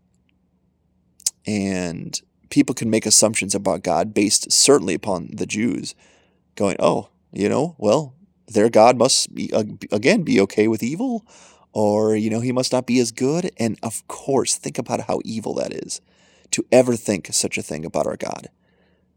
And 1.48 2.20
people 2.50 2.76
can 2.76 2.90
make 2.90 3.06
assumptions 3.06 3.56
about 3.56 3.84
God 3.84 4.14
based 4.14 4.52
certainly 4.52 4.94
upon 4.94 5.30
the 5.32 5.46
Jews, 5.46 5.96
going, 6.56 6.76
oh, 6.80 7.10
you 7.32 7.50
know, 7.50 7.76
well, 7.78 8.14
their 8.48 8.70
God 8.70 8.98
must 8.98 9.34
be, 9.34 9.50
again 9.92 10.24
be 10.24 10.40
okay 10.42 10.68
with 10.68 10.84
evil, 10.84 11.26
or, 11.76 12.16
you 12.16 12.30
know, 12.30 12.40
he 12.40 12.54
must 12.54 12.72
not 12.72 12.88
be 12.88 13.00
as 13.02 13.12
good. 13.12 13.52
And 13.58 13.78
of 13.84 14.08
course, 14.08 14.56
think 14.56 14.80
about 14.80 15.02
how 15.02 15.20
evil 15.26 15.54
that 15.56 15.74
is 15.74 16.00
to 16.52 16.66
ever 16.72 16.96
think 16.96 17.28
such 17.32 17.58
a 17.58 17.62
thing 17.62 17.84
about 17.84 18.08
our 18.08 18.16
God. 18.16 18.48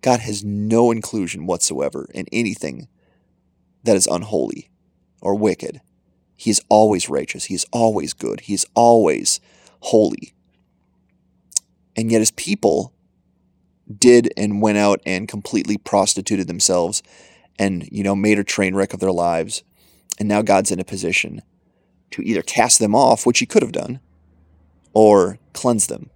God 0.03 0.21
has 0.21 0.45
no 0.45 0.91
inclusion 0.91 1.47
whatsoever 1.47 2.09
in 2.13 2.27
anything 2.33 2.89
that 3.85 3.97
is 3.97 4.09
unholy 4.09 4.71
or 5.23 5.37
wicked. 5.37 5.81
He 6.37 6.51
is 6.51 6.61
always 6.69 7.09
righteous. 7.09 7.45
He 7.45 7.55
is 7.55 7.65
always 7.73 8.13
good. 8.13 8.41
He 8.41 8.55
is 8.55 8.67
always 8.75 9.41
holy. 9.81 10.35
And 11.97 12.11
yet, 12.11 12.21
his 12.21 12.33
people 12.33 12.93
did 13.99 14.33
and 14.37 14.61
went 14.61 14.79
out 14.79 15.01
and 15.07 15.29
completely 15.29 15.79
prostituted 15.79 16.49
themselves 16.49 17.05
and, 17.57 17.89
you 17.91 18.03
know, 18.03 18.17
made 18.17 18.39
a 18.39 18.45
train 18.45 18.75
wreck 18.75 18.95
of 18.95 19.01
their 19.01 19.13
lives. 19.13 19.63
And 20.19 20.29
now 20.29 20.43
God's 20.43 20.73
in 20.73 20.81
a 20.81 20.85
position 20.85 21.43
to 22.11 22.23
either 22.23 22.43
cast 22.43 22.79
them 22.79 22.95
off, 22.95 23.27
which 23.27 23.39
he 23.39 23.47
could 23.47 23.63
have 23.63 23.73
done, 23.73 24.01
or 24.93 25.39
cleanse 25.53 25.87
them, 25.87 26.11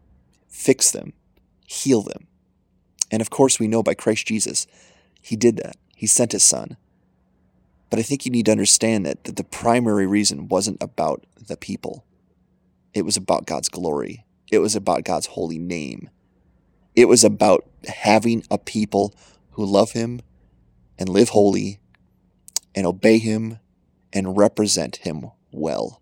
fix 0.49 0.91
them, 0.91 1.13
heal 1.67 2.03
them. 2.03 2.27
And 3.11 3.21
of 3.21 3.31
course, 3.31 3.59
we 3.59 3.69
know 3.69 3.83
by 3.83 3.95
Christ 3.95 4.27
Jesus, 4.27 4.67
he 5.21 5.37
did 5.37 5.57
that. 5.59 5.77
He 5.95 6.07
sent 6.07 6.33
his 6.33 6.43
son. 6.43 6.77
But 7.91 7.99
I 7.99 8.03
think 8.03 8.25
you 8.25 8.33
need 8.33 8.47
to 8.47 8.53
understand 8.53 9.05
that, 9.05 9.25
that 9.25 9.37
the 9.37 9.45
primary 9.45 10.07
reason 10.07 10.49
wasn't 10.49 10.83
about 10.83 11.27
the 11.47 11.57
people. 11.57 12.05
It 12.95 13.05
was 13.05 13.17
about 13.17 13.47
God's 13.47 13.69
glory. 13.69 14.25
It 14.51 14.59
was 14.59 14.75
about 14.75 15.05
God's 15.05 15.27
holy 15.27 15.59
name. 15.59 16.09
It 16.97 17.07
was 17.07 17.23
about 17.23 17.67
having 17.87 18.45
a 18.51 18.59
people 18.59 19.15
who 19.53 19.65
love 19.65 19.93
him 19.93 20.21
and 20.99 21.09
live 21.09 21.31
holy 21.31 21.81
and 22.75 22.87
obey 22.87 23.19
him 23.19 23.59
and 24.13 24.37
represent 24.37 24.97
him 24.97 25.31
well. 25.52 26.00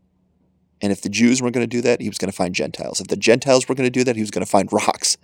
And 0.83 0.93
if 0.93 1.03
the 1.03 1.09
Jews 1.09 1.43
weren't 1.43 1.55
going 1.55 1.69
to 1.69 1.77
do 1.77 1.83
that, 1.83 2.01
he 2.01 2.09
was 2.09 2.19
going 2.19 2.31
to 2.31 2.37
find 2.37 2.55
Gentiles. 2.55 3.01
If 3.01 3.09
the 3.09 3.17
Gentiles 3.17 3.69
were 3.69 3.75
going 3.75 3.87
to 3.87 3.91
do 3.91 4.05
that, 4.05 4.17
he 4.17 4.23
was 4.23 4.31
going 4.31 4.45
to 4.45 4.51
find 4.51 4.73
rocks. 4.73 5.19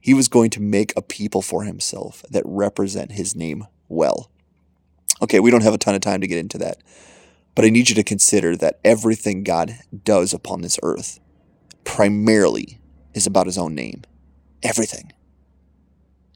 He 0.00 0.14
was 0.14 0.28
going 0.28 0.50
to 0.50 0.60
make 0.60 0.92
a 0.96 1.02
people 1.02 1.42
for 1.42 1.64
himself 1.64 2.24
that 2.30 2.44
represent 2.46 3.12
his 3.12 3.34
name 3.34 3.66
well. 3.88 4.30
Okay, 5.22 5.40
we 5.40 5.50
don't 5.50 5.62
have 5.62 5.74
a 5.74 5.78
ton 5.78 5.94
of 5.94 6.00
time 6.00 6.20
to 6.20 6.26
get 6.26 6.38
into 6.38 6.58
that. 6.58 6.78
But 7.54 7.64
I 7.64 7.70
need 7.70 7.88
you 7.88 7.94
to 7.96 8.04
consider 8.04 8.56
that 8.56 8.78
everything 8.84 9.42
God 9.42 9.76
does 10.04 10.32
upon 10.32 10.62
this 10.62 10.78
earth 10.82 11.20
primarily 11.84 12.78
is 13.12 13.26
about 13.26 13.46
his 13.46 13.58
own 13.58 13.74
name. 13.74 14.02
Everything. 14.62 15.12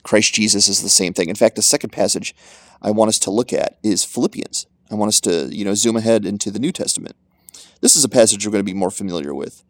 Christ 0.02 0.34
Jesus 0.34 0.68
is 0.68 0.82
the 0.82 0.88
same 0.88 1.14
thing. 1.14 1.28
In 1.28 1.36
fact, 1.36 1.56
the 1.56 1.62
second 1.62 1.90
passage 1.90 2.34
I 2.82 2.90
want 2.90 3.08
us 3.08 3.18
to 3.20 3.30
look 3.30 3.52
at 3.52 3.78
is 3.82 4.04
Philippians. 4.04 4.66
I 4.90 4.96
want 4.96 5.08
us 5.08 5.20
to, 5.22 5.48
you 5.54 5.64
know, 5.64 5.74
zoom 5.74 5.96
ahead 5.96 6.26
into 6.26 6.50
the 6.50 6.58
New 6.58 6.72
Testament. 6.72 7.16
This 7.84 7.96
is 7.96 8.04
a 8.04 8.08
passage 8.08 8.46
we're 8.46 8.50
going 8.50 8.64
to 8.64 8.72
be 8.72 8.72
more 8.72 8.90
familiar 8.90 9.34
with. 9.34 9.62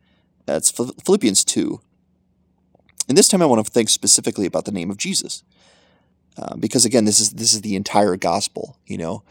That's 0.47 0.71
Philippians 0.71 1.45
2. 1.45 1.81
And 3.09 3.19
this 3.19 3.27
time 3.27 3.43
I 3.43 3.47
want 3.47 3.67
to 3.67 3.69
think 3.69 3.89
specifically 3.89 4.47
about 4.47 4.67
the 4.67 4.71
name 4.71 4.89
of 4.89 4.99
Jesus. 4.99 5.43
Uh, 6.39 6.55
because 6.55 6.85
again, 6.85 7.07
this 7.07 7.19
is 7.19 7.33
this 7.33 7.53
is 7.53 7.63
the 7.63 7.75
entire 7.75 8.15
gospel, 8.15 8.79
you 8.87 8.97
know. 8.97 9.25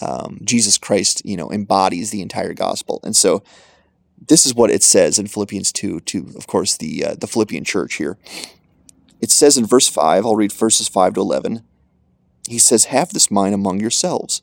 Um, 0.00 0.38
Jesus 0.44 0.78
Christ, 0.78 1.22
you 1.24 1.36
know, 1.36 1.50
embodies 1.50 2.12
the 2.12 2.22
entire 2.22 2.54
gospel. 2.54 3.00
And 3.02 3.16
so 3.16 3.42
this 4.28 4.46
is 4.46 4.54
what 4.54 4.70
it 4.70 4.84
says 4.84 5.18
in 5.18 5.26
Philippians 5.26 5.72
2 5.72 5.98
to, 5.98 6.32
of 6.36 6.46
course, 6.46 6.76
the, 6.76 7.04
uh, 7.04 7.14
the 7.16 7.26
Philippian 7.26 7.64
church 7.64 7.94
here. 7.94 8.16
It 9.20 9.32
says 9.32 9.58
in 9.58 9.66
verse 9.66 9.88
5, 9.88 10.24
I'll 10.24 10.36
read 10.36 10.52
verses 10.52 10.86
5 10.86 11.14
to 11.14 11.20
11. 11.20 11.64
He 12.48 12.60
says, 12.60 12.84
Have 12.84 13.12
this 13.12 13.28
mind 13.28 13.56
among 13.56 13.80
yourselves, 13.80 14.42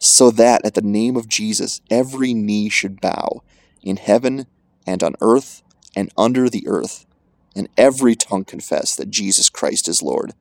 so 0.00 0.30
that 0.30 0.64
at 0.64 0.74
the 0.74 0.82
name 0.82 1.14
of 1.14 1.28
Jesus 1.28 1.80
every 1.90 2.34
knee 2.34 2.68
should 2.68 3.00
bow 3.00 3.42
in 3.82 3.98
heaven 3.98 4.46
and 4.86 5.02
on 5.02 5.14
earth 5.20 5.62
and 5.94 6.10
under 6.16 6.48
the 6.48 6.66
earth, 6.66 7.06
and 7.54 7.68
every 7.76 8.14
tongue 8.14 8.44
confess 8.44 8.96
that 8.96 9.10
Jesus 9.10 9.50
Christ 9.50 9.88
is 9.88 10.02
Lord, 10.02 10.32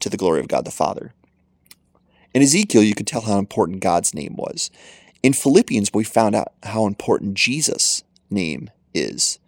to 0.00 0.08
the 0.08 0.16
glory 0.16 0.40
of 0.40 0.48
God 0.48 0.64
the 0.64 0.70
Father. 0.70 1.12
In 2.32 2.42
Ezekiel, 2.42 2.82
you 2.82 2.94
could 2.94 3.06
tell 3.06 3.22
how 3.22 3.38
important 3.38 3.80
God's 3.80 4.14
name 4.14 4.36
was. 4.36 4.70
In 5.22 5.32
Philippians, 5.32 5.92
we 5.92 6.04
found 6.04 6.34
out 6.34 6.52
how 6.62 6.86
important 6.86 7.34
Jesus' 7.34 8.02
name 8.30 8.70
is. 8.94 9.38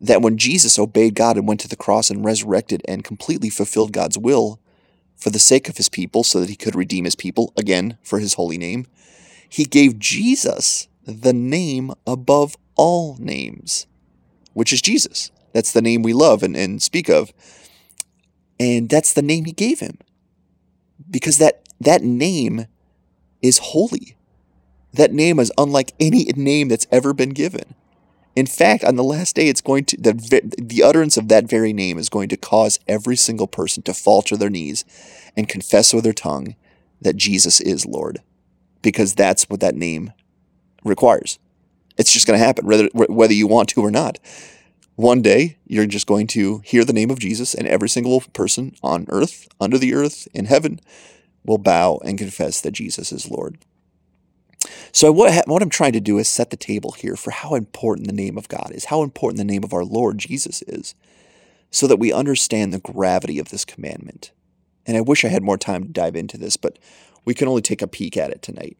That 0.00 0.22
when 0.22 0.38
Jesus 0.38 0.78
obeyed 0.78 1.14
God 1.14 1.36
and 1.36 1.46
went 1.46 1.60
to 1.60 1.68
the 1.68 1.76
cross 1.76 2.10
and 2.10 2.24
resurrected 2.24 2.82
and 2.88 3.04
completely 3.04 3.50
fulfilled 3.50 3.92
God's 3.92 4.18
will, 4.18 4.58
for 5.16 5.30
the 5.30 5.38
sake 5.38 5.68
of 5.68 5.76
his 5.76 5.88
people, 5.88 6.22
so 6.24 6.40
that 6.40 6.50
he 6.50 6.56
could 6.56 6.74
redeem 6.74 7.04
his 7.04 7.16
people, 7.16 7.52
again, 7.56 7.98
for 8.02 8.18
his 8.18 8.34
holy 8.34 8.58
name, 8.58 8.86
he 9.48 9.64
gave 9.64 9.98
Jesus 9.98 10.88
the 11.06 11.32
name 11.32 11.92
above 12.06 12.56
all 12.74 13.16
names, 13.18 13.86
which 14.52 14.72
is 14.72 14.82
Jesus. 14.82 15.30
That's 15.52 15.72
the 15.72 15.82
name 15.82 16.02
we 16.02 16.12
love 16.12 16.42
and, 16.42 16.56
and 16.56 16.82
speak 16.82 17.08
of. 17.08 17.32
And 18.60 18.88
that's 18.88 19.12
the 19.12 19.22
name 19.22 19.44
he 19.44 19.52
gave 19.52 19.80
him. 19.80 19.98
Because 21.10 21.38
that, 21.38 21.62
that 21.80 22.02
name 22.02 22.66
is 23.40 23.58
holy. 23.58 24.16
That 24.92 25.12
name 25.12 25.38
is 25.38 25.52
unlike 25.56 25.92
any 26.00 26.24
name 26.36 26.68
that's 26.68 26.86
ever 26.90 27.12
been 27.12 27.30
given. 27.30 27.74
In 28.36 28.44
fact, 28.46 28.84
on 28.84 28.96
the 28.96 29.02
last 29.02 29.34
day, 29.34 29.48
it's 29.48 29.62
going 29.62 29.86
to 29.86 29.96
the 29.96 30.12
the 30.58 30.82
utterance 30.82 31.16
of 31.16 31.28
that 31.28 31.48
very 31.48 31.72
name 31.72 31.96
is 31.98 32.10
going 32.10 32.28
to 32.28 32.36
cause 32.36 32.78
every 32.86 33.16
single 33.16 33.46
person 33.46 33.82
to 33.84 33.94
fall 33.94 34.20
to 34.22 34.36
their 34.36 34.50
knees 34.50 34.84
and 35.36 35.48
confess 35.48 35.94
with 35.94 36.04
their 36.04 36.12
tongue 36.12 36.54
that 37.00 37.16
Jesus 37.16 37.60
is 37.62 37.86
Lord, 37.86 38.20
because 38.82 39.14
that's 39.14 39.48
what 39.48 39.60
that 39.60 39.74
name 39.74 40.12
requires. 40.84 41.38
It's 41.96 42.12
just 42.12 42.26
going 42.26 42.38
to 42.38 42.44
happen, 42.44 42.66
whether 42.66 42.90
whether 42.92 43.32
you 43.32 43.46
want 43.46 43.70
to 43.70 43.80
or 43.80 43.90
not. 43.90 44.18
One 44.96 45.22
day, 45.22 45.56
you're 45.66 45.86
just 45.86 46.06
going 46.06 46.26
to 46.28 46.60
hear 46.64 46.84
the 46.84 46.92
name 46.92 47.10
of 47.10 47.18
Jesus, 47.18 47.54
and 47.54 47.66
every 47.66 47.88
single 47.88 48.20
person 48.32 48.74
on 48.82 49.06
earth, 49.08 49.48
under 49.58 49.78
the 49.78 49.94
earth, 49.94 50.28
in 50.34 50.44
heaven, 50.44 50.80
will 51.44 51.58
bow 51.58 52.00
and 52.04 52.18
confess 52.18 52.60
that 52.60 52.72
Jesus 52.72 53.12
is 53.12 53.30
Lord. 53.30 53.58
So 54.92 55.12
what 55.12 55.46
what 55.46 55.62
I'm 55.62 55.70
trying 55.70 55.92
to 55.92 56.00
do 56.00 56.18
is 56.18 56.28
set 56.28 56.50
the 56.50 56.56
table 56.56 56.92
here 56.92 57.16
for 57.16 57.30
how 57.30 57.54
important 57.54 58.06
the 58.06 58.12
name 58.12 58.38
of 58.38 58.48
God 58.48 58.72
is, 58.74 58.86
how 58.86 59.02
important 59.02 59.38
the 59.38 59.44
name 59.44 59.64
of 59.64 59.72
our 59.72 59.84
Lord 59.84 60.18
Jesus 60.18 60.62
is, 60.62 60.94
so 61.70 61.86
that 61.86 61.98
we 61.98 62.12
understand 62.12 62.72
the 62.72 62.78
gravity 62.78 63.38
of 63.38 63.50
this 63.50 63.64
commandment. 63.64 64.32
And 64.86 64.96
I 64.96 65.00
wish 65.00 65.24
I 65.24 65.28
had 65.28 65.42
more 65.42 65.58
time 65.58 65.82
to 65.84 65.88
dive 65.88 66.16
into 66.16 66.38
this, 66.38 66.56
but 66.56 66.78
we 67.24 67.34
can 67.34 67.48
only 67.48 67.62
take 67.62 67.82
a 67.82 67.88
peek 67.88 68.16
at 68.16 68.30
it 68.30 68.42
tonight 68.42 68.76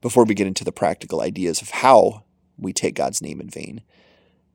before 0.00 0.24
we 0.24 0.34
get 0.34 0.46
into 0.46 0.64
the 0.64 0.72
practical 0.72 1.20
ideas 1.22 1.62
of 1.62 1.70
how 1.70 2.24
we 2.58 2.72
take 2.72 2.94
God's 2.94 3.22
name 3.22 3.40
in 3.40 3.48
vain. 3.48 3.82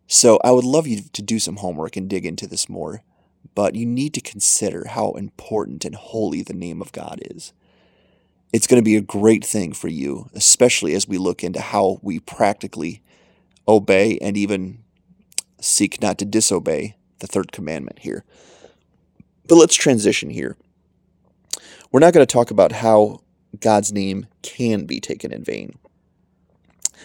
So 0.07 0.39
I 0.43 0.51
would 0.51 0.63
love 0.63 0.87
you 0.87 1.01
to 1.11 1.21
do 1.21 1.39
some 1.39 1.57
homework 1.57 1.97
and 1.97 2.09
dig 2.09 2.25
into 2.25 2.47
this 2.47 2.69
more. 2.69 3.03
but 3.55 3.75
you 3.75 3.85
need 3.85 4.13
to 4.13 4.21
consider 4.21 4.87
how 4.89 5.11
important 5.11 5.85
and 5.85 5.95
holy 5.95 6.41
the 6.41 6.53
name 6.53 6.81
of 6.81 6.91
God 6.91 7.19
is. 7.29 7.53
It's 8.53 8.67
going 8.67 8.79
to 8.79 8.85
be 8.85 8.95
a 8.95 9.01
great 9.01 9.43
thing 9.43 9.73
for 9.73 9.87
you, 9.87 10.29
especially 10.33 10.93
as 10.93 11.07
we 11.07 11.17
look 11.17 11.43
into 11.43 11.59
how 11.59 11.99
we 12.03 12.19
practically 12.19 13.01
obey 13.67 14.19
and 14.19 14.37
even 14.37 14.83
seek 15.59 16.01
not 16.01 16.19
to 16.19 16.25
disobey 16.25 16.95
the 17.17 17.27
third 17.27 17.51
commandment 17.51 17.99
here. 17.99 18.23
But 19.47 19.55
let's 19.55 19.75
transition 19.75 20.29
here. 20.29 20.55
We're 21.91 21.99
not 21.99 22.13
going 22.13 22.25
to 22.25 22.31
talk 22.31 22.51
about 22.51 22.71
how 22.71 23.21
God's 23.59 23.91
name 23.91 24.27
can 24.43 24.85
be 24.85 24.99
taken 24.99 25.33
in 25.33 25.43
vain. 25.43 25.77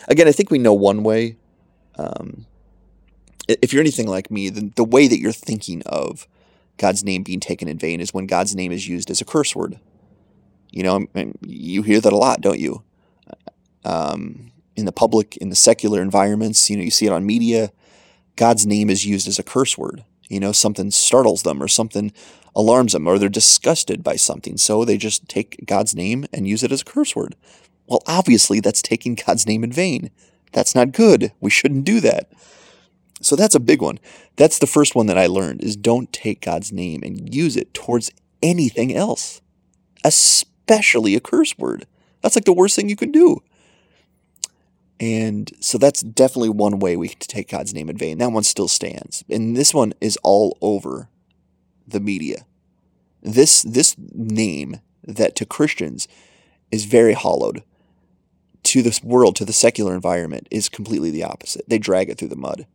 Again, 0.06 0.28
I 0.28 0.32
think 0.32 0.50
we 0.50 0.58
know 0.58 0.74
one 0.74 1.02
way. 1.02 1.36
Um, 1.96 2.46
if 3.48 3.72
you're 3.72 3.80
anything 3.80 4.06
like 4.06 4.30
me, 4.30 4.50
then 4.50 4.72
the 4.76 4.84
way 4.84 5.08
that 5.08 5.18
you're 5.18 5.32
thinking 5.32 5.82
of 5.86 6.26
God's 6.76 7.02
name 7.02 7.22
being 7.22 7.40
taken 7.40 7.68
in 7.68 7.78
vain 7.78 8.00
is 8.00 8.12
when 8.12 8.26
God's 8.26 8.54
name 8.54 8.70
is 8.70 8.86
used 8.86 9.10
as 9.10 9.20
a 9.20 9.24
curse 9.24 9.56
word. 9.56 9.78
You 10.70 10.82
know, 10.82 11.06
you 11.40 11.82
hear 11.82 12.00
that 12.00 12.12
a 12.12 12.16
lot, 12.16 12.40
don't 12.40 12.58
you? 12.58 12.82
Um, 13.84 14.52
in 14.76 14.84
the 14.84 14.92
public, 14.92 15.36
in 15.38 15.50
the 15.50 15.56
secular 15.56 16.00
environments, 16.00 16.70
you 16.70 16.76
know, 16.76 16.82
you 16.82 16.90
see 16.90 17.06
it 17.06 17.12
on 17.12 17.26
media. 17.26 17.72
God's 18.36 18.66
name 18.66 18.90
is 18.90 19.04
used 19.04 19.26
as 19.26 19.38
a 19.38 19.42
curse 19.42 19.76
word. 19.76 20.04
You 20.28 20.40
know, 20.40 20.52
something 20.52 20.90
startles 20.90 21.42
them 21.42 21.62
or 21.62 21.68
something 21.68 22.12
alarms 22.54 22.92
them 22.92 23.08
or 23.08 23.18
they're 23.18 23.28
disgusted 23.28 24.04
by 24.04 24.16
something. 24.16 24.56
So 24.56 24.84
they 24.84 24.96
just 24.96 25.28
take 25.28 25.64
God's 25.66 25.94
name 25.94 26.26
and 26.32 26.46
use 26.46 26.62
it 26.62 26.70
as 26.70 26.82
a 26.82 26.84
curse 26.84 27.16
word. 27.16 27.34
Well, 27.86 28.02
obviously, 28.06 28.60
that's 28.60 28.82
taking 28.82 29.14
God's 29.14 29.46
name 29.46 29.64
in 29.64 29.72
vain. 29.72 30.10
That's 30.52 30.74
not 30.74 30.92
good. 30.92 31.32
We 31.40 31.50
shouldn't 31.50 31.84
do 31.84 32.00
that. 32.00 32.30
So 33.20 33.34
that's 33.34 33.54
a 33.54 33.60
big 33.60 33.82
one. 33.82 33.98
That's 34.36 34.58
the 34.58 34.66
first 34.66 34.94
one 34.94 35.06
that 35.06 35.18
I 35.18 35.26
learned 35.26 35.64
is 35.64 35.76
don't 35.76 36.12
take 36.12 36.40
God's 36.40 36.70
name 36.70 37.02
and 37.02 37.34
use 37.34 37.56
it 37.56 37.74
towards 37.74 38.10
anything 38.42 38.94
else, 38.94 39.40
especially 40.04 40.48
a 40.70 41.20
curse 41.20 41.56
word. 41.58 41.86
That's 42.22 42.36
like 42.36 42.44
the 42.44 42.52
worst 42.52 42.76
thing 42.76 42.88
you 42.88 42.96
can 42.96 43.12
do. 43.12 43.42
And 45.00 45.52
so 45.60 45.78
that's 45.78 46.02
definitely 46.02 46.48
one 46.48 46.80
way 46.80 46.96
we 46.96 47.08
can 47.08 47.18
take 47.20 47.48
God's 47.48 47.72
name 47.72 47.88
in 47.88 47.96
vain. 47.96 48.18
That 48.18 48.32
one 48.32 48.42
still 48.42 48.68
stands. 48.68 49.24
And 49.30 49.56
this 49.56 49.72
one 49.72 49.94
is 50.00 50.18
all 50.22 50.58
over 50.60 51.08
the 51.86 52.00
media. 52.00 52.44
This 53.22 53.62
this 53.62 53.96
name 54.12 54.80
that 55.04 55.36
to 55.36 55.46
Christians 55.46 56.08
is 56.70 56.84
very 56.84 57.14
hollowed 57.14 57.62
to 58.64 58.82
this 58.82 59.02
world, 59.02 59.36
to 59.36 59.44
the 59.44 59.52
secular 59.52 59.94
environment, 59.94 60.46
is 60.50 60.68
completely 60.68 61.10
the 61.10 61.24
opposite. 61.24 61.68
They 61.68 61.78
drag 61.78 62.10
it 62.10 62.18
through 62.18 62.28
the 62.28 62.36
mud. 62.36 62.66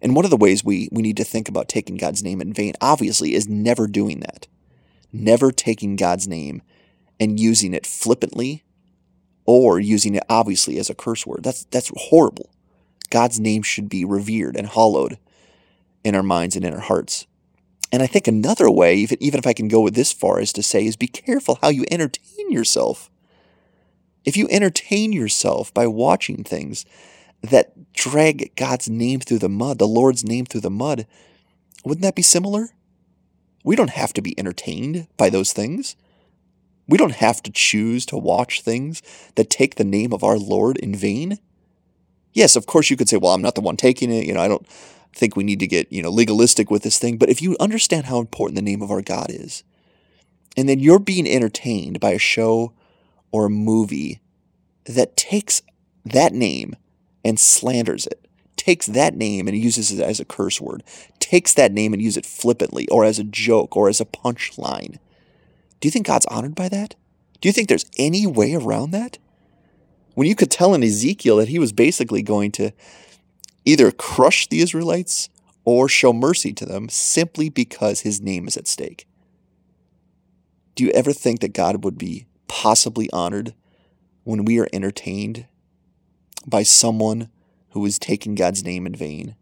And 0.00 0.14
one 0.14 0.24
of 0.24 0.30
the 0.30 0.36
ways 0.36 0.64
we, 0.64 0.88
we 0.92 1.02
need 1.02 1.16
to 1.16 1.24
think 1.24 1.48
about 1.48 1.68
taking 1.68 1.96
God's 1.96 2.22
name 2.22 2.40
in 2.40 2.52
vain, 2.52 2.74
obviously, 2.80 3.34
is 3.34 3.48
never 3.48 3.86
doing 3.86 4.20
that. 4.20 4.46
Never 5.12 5.52
taking 5.52 5.96
God's 5.96 6.26
name 6.26 6.62
and 7.22 7.38
using 7.38 7.72
it 7.72 7.86
flippantly 7.86 8.64
or 9.44 9.78
using 9.78 10.16
it 10.16 10.24
obviously 10.28 10.76
as 10.76 10.90
a 10.90 10.94
curse 10.94 11.24
word. 11.24 11.44
That's 11.44 11.64
that's 11.66 11.92
horrible. 11.96 12.50
God's 13.10 13.38
name 13.38 13.62
should 13.62 13.88
be 13.88 14.04
revered 14.04 14.56
and 14.56 14.66
hallowed 14.66 15.18
in 16.02 16.16
our 16.16 16.22
minds 16.24 16.56
and 16.56 16.64
in 16.64 16.74
our 16.74 16.80
hearts. 16.80 17.28
And 17.92 18.02
I 18.02 18.08
think 18.08 18.26
another 18.26 18.68
way, 18.68 18.96
even, 18.96 19.22
even 19.22 19.38
if 19.38 19.46
I 19.46 19.52
can 19.52 19.68
go 19.68 19.80
with 19.80 19.94
this 19.94 20.12
far, 20.12 20.40
is 20.40 20.52
to 20.54 20.64
say 20.64 20.84
is 20.84 20.96
be 20.96 21.06
careful 21.06 21.58
how 21.62 21.68
you 21.68 21.84
entertain 21.92 22.50
yourself. 22.50 23.08
If 24.24 24.36
you 24.36 24.48
entertain 24.50 25.12
yourself 25.12 25.72
by 25.72 25.86
watching 25.86 26.42
things 26.42 26.84
that 27.42 27.92
drag 27.92 28.56
God's 28.56 28.90
name 28.90 29.20
through 29.20 29.40
the 29.40 29.48
mud, 29.48 29.78
the 29.78 29.86
Lord's 29.86 30.24
name 30.24 30.44
through 30.44 30.62
the 30.62 30.70
mud, 30.70 31.06
wouldn't 31.84 32.02
that 32.02 32.16
be 32.16 32.22
similar? 32.22 32.70
We 33.62 33.76
don't 33.76 33.90
have 33.90 34.12
to 34.14 34.22
be 34.22 34.36
entertained 34.36 35.06
by 35.16 35.30
those 35.30 35.52
things. 35.52 35.94
We 36.92 36.98
don't 36.98 37.14
have 37.14 37.42
to 37.44 37.50
choose 37.50 38.04
to 38.04 38.18
watch 38.18 38.60
things 38.60 39.00
that 39.36 39.48
take 39.48 39.76
the 39.76 39.82
name 39.82 40.12
of 40.12 40.22
our 40.22 40.36
Lord 40.36 40.76
in 40.76 40.94
vain. 40.94 41.38
Yes, 42.34 42.54
of 42.54 42.66
course 42.66 42.90
you 42.90 42.98
could 42.98 43.08
say, 43.08 43.16
well, 43.16 43.32
I'm 43.32 43.40
not 43.40 43.54
the 43.54 43.62
one 43.62 43.78
taking 43.78 44.12
it. 44.12 44.26
You 44.26 44.34
know, 44.34 44.42
I 44.42 44.46
don't 44.46 44.68
think 45.14 45.34
we 45.34 45.42
need 45.42 45.58
to 45.60 45.66
get, 45.66 45.90
you 45.90 46.02
know, 46.02 46.10
legalistic 46.10 46.70
with 46.70 46.82
this 46.82 46.98
thing. 46.98 47.16
But 47.16 47.30
if 47.30 47.40
you 47.40 47.56
understand 47.58 48.04
how 48.04 48.18
important 48.18 48.56
the 48.56 48.70
name 48.70 48.82
of 48.82 48.90
our 48.90 49.00
God 49.00 49.28
is, 49.30 49.64
and 50.54 50.68
then 50.68 50.80
you're 50.80 50.98
being 50.98 51.26
entertained 51.26 51.98
by 51.98 52.10
a 52.10 52.18
show 52.18 52.74
or 53.30 53.46
a 53.46 53.48
movie 53.48 54.20
that 54.84 55.16
takes 55.16 55.62
that 56.04 56.34
name 56.34 56.76
and 57.24 57.40
slanders 57.40 58.06
it, 58.06 58.28
takes 58.58 58.84
that 58.84 59.14
name 59.14 59.48
and 59.48 59.56
uses 59.56 59.92
it 59.92 60.02
as 60.02 60.20
a 60.20 60.26
curse 60.26 60.60
word, 60.60 60.82
takes 61.20 61.54
that 61.54 61.72
name 61.72 61.94
and 61.94 62.02
uses 62.02 62.18
it 62.18 62.26
flippantly 62.26 62.86
or 62.88 63.02
as 63.02 63.18
a 63.18 63.24
joke 63.24 63.78
or 63.78 63.88
as 63.88 63.98
a 63.98 64.04
punchline, 64.04 64.98
do 65.82 65.88
you 65.88 65.90
think 65.90 66.06
God's 66.06 66.26
honored 66.26 66.54
by 66.54 66.68
that? 66.68 66.94
Do 67.40 67.48
you 67.48 67.52
think 67.52 67.68
there's 67.68 67.90
any 67.98 68.24
way 68.24 68.54
around 68.54 68.92
that? 68.92 69.18
When 70.14 70.28
you 70.28 70.36
could 70.36 70.50
tell 70.50 70.74
in 70.74 70.82
Ezekiel 70.84 71.38
that 71.38 71.48
he 71.48 71.58
was 71.58 71.72
basically 71.72 72.22
going 72.22 72.52
to 72.52 72.70
either 73.64 73.90
crush 73.90 74.46
the 74.46 74.60
Israelites 74.60 75.28
or 75.64 75.88
show 75.88 76.12
mercy 76.12 76.52
to 76.52 76.64
them 76.64 76.88
simply 76.88 77.48
because 77.48 78.00
his 78.00 78.20
name 78.20 78.46
is 78.46 78.56
at 78.56 78.68
stake. 78.68 79.08
Do 80.76 80.84
you 80.84 80.90
ever 80.90 81.12
think 81.12 81.40
that 81.40 81.52
God 81.52 81.82
would 81.82 81.98
be 81.98 82.26
possibly 82.46 83.10
honored 83.12 83.52
when 84.22 84.44
we 84.44 84.60
are 84.60 84.68
entertained 84.72 85.46
by 86.46 86.62
someone 86.62 87.28
who 87.70 87.84
is 87.84 87.98
taking 87.98 88.36
God's 88.36 88.62
name 88.62 88.86
in 88.86 88.94
vain? 88.94 89.34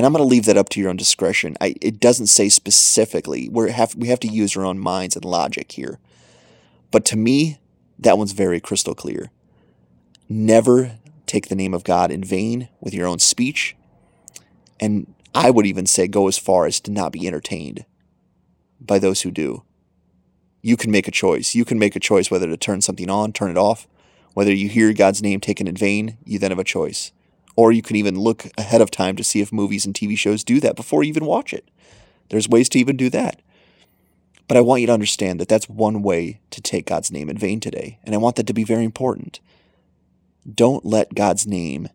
And 0.00 0.06
I'm 0.06 0.14
going 0.14 0.24
to 0.24 0.30
leave 0.30 0.46
that 0.46 0.56
up 0.56 0.70
to 0.70 0.80
your 0.80 0.88
own 0.88 0.96
discretion. 0.96 1.58
I, 1.60 1.74
it 1.82 2.00
doesn't 2.00 2.28
say 2.28 2.48
specifically. 2.48 3.50
We 3.50 3.70
have 3.70 3.94
we 3.94 4.08
have 4.08 4.20
to 4.20 4.28
use 4.28 4.56
our 4.56 4.64
own 4.64 4.78
minds 4.78 5.14
and 5.14 5.26
logic 5.26 5.72
here. 5.72 5.98
But 6.90 7.04
to 7.04 7.18
me, 7.18 7.58
that 7.98 8.16
one's 8.16 8.32
very 8.32 8.60
crystal 8.60 8.94
clear. 8.94 9.30
Never 10.26 10.92
take 11.26 11.48
the 11.48 11.54
name 11.54 11.74
of 11.74 11.84
God 11.84 12.10
in 12.10 12.24
vain 12.24 12.70
with 12.80 12.94
your 12.94 13.06
own 13.06 13.18
speech. 13.18 13.76
And 14.80 15.12
I 15.34 15.50
would 15.50 15.66
even 15.66 15.84
say 15.84 16.08
go 16.08 16.28
as 16.28 16.38
far 16.38 16.64
as 16.64 16.80
to 16.80 16.90
not 16.90 17.12
be 17.12 17.26
entertained 17.26 17.84
by 18.80 18.98
those 18.98 19.20
who 19.20 19.30
do. 19.30 19.64
You 20.62 20.78
can 20.78 20.90
make 20.90 21.08
a 21.08 21.12
choice. 21.12 21.54
You 21.54 21.66
can 21.66 21.78
make 21.78 21.94
a 21.94 22.00
choice 22.00 22.30
whether 22.30 22.48
to 22.48 22.56
turn 22.56 22.80
something 22.80 23.10
on, 23.10 23.34
turn 23.34 23.50
it 23.50 23.58
off. 23.58 23.86
Whether 24.32 24.54
you 24.54 24.70
hear 24.70 24.94
God's 24.94 25.20
name 25.20 25.40
taken 25.40 25.66
in 25.66 25.76
vain, 25.76 26.16
you 26.24 26.38
then 26.38 26.52
have 26.52 26.58
a 26.58 26.64
choice. 26.64 27.12
Or 27.56 27.72
you 27.72 27.82
can 27.82 27.96
even 27.96 28.18
look 28.18 28.46
ahead 28.56 28.80
of 28.80 28.90
time 28.90 29.16
to 29.16 29.24
see 29.24 29.40
if 29.40 29.52
movies 29.52 29.84
and 29.84 29.94
TV 29.94 30.16
shows 30.16 30.44
do 30.44 30.60
that 30.60 30.76
before 30.76 31.02
you 31.02 31.08
even 31.08 31.26
watch 31.26 31.52
it. 31.52 31.68
There's 32.28 32.48
ways 32.48 32.68
to 32.70 32.78
even 32.78 32.96
do 32.96 33.10
that. 33.10 33.40
But 34.48 34.56
I 34.56 34.62
want 34.62 34.80
you 34.80 34.86
to 34.88 34.92
understand 34.92 35.40
that 35.40 35.48
that's 35.48 35.68
one 35.68 36.02
way 36.02 36.40
to 36.50 36.60
take 36.60 36.86
God's 36.86 37.12
name 37.12 37.28
in 37.28 37.38
vain 37.38 37.60
today. 37.60 37.98
And 38.04 38.14
I 38.14 38.18
want 38.18 38.36
that 38.36 38.46
to 38.48 38.52
be 38.52 38.64
very 38.64 38.84
important. 38.84 39.40
Don't 40.52 40.84
let 40.84 41.14
God's 41.14 41.46
name 41.46 41.88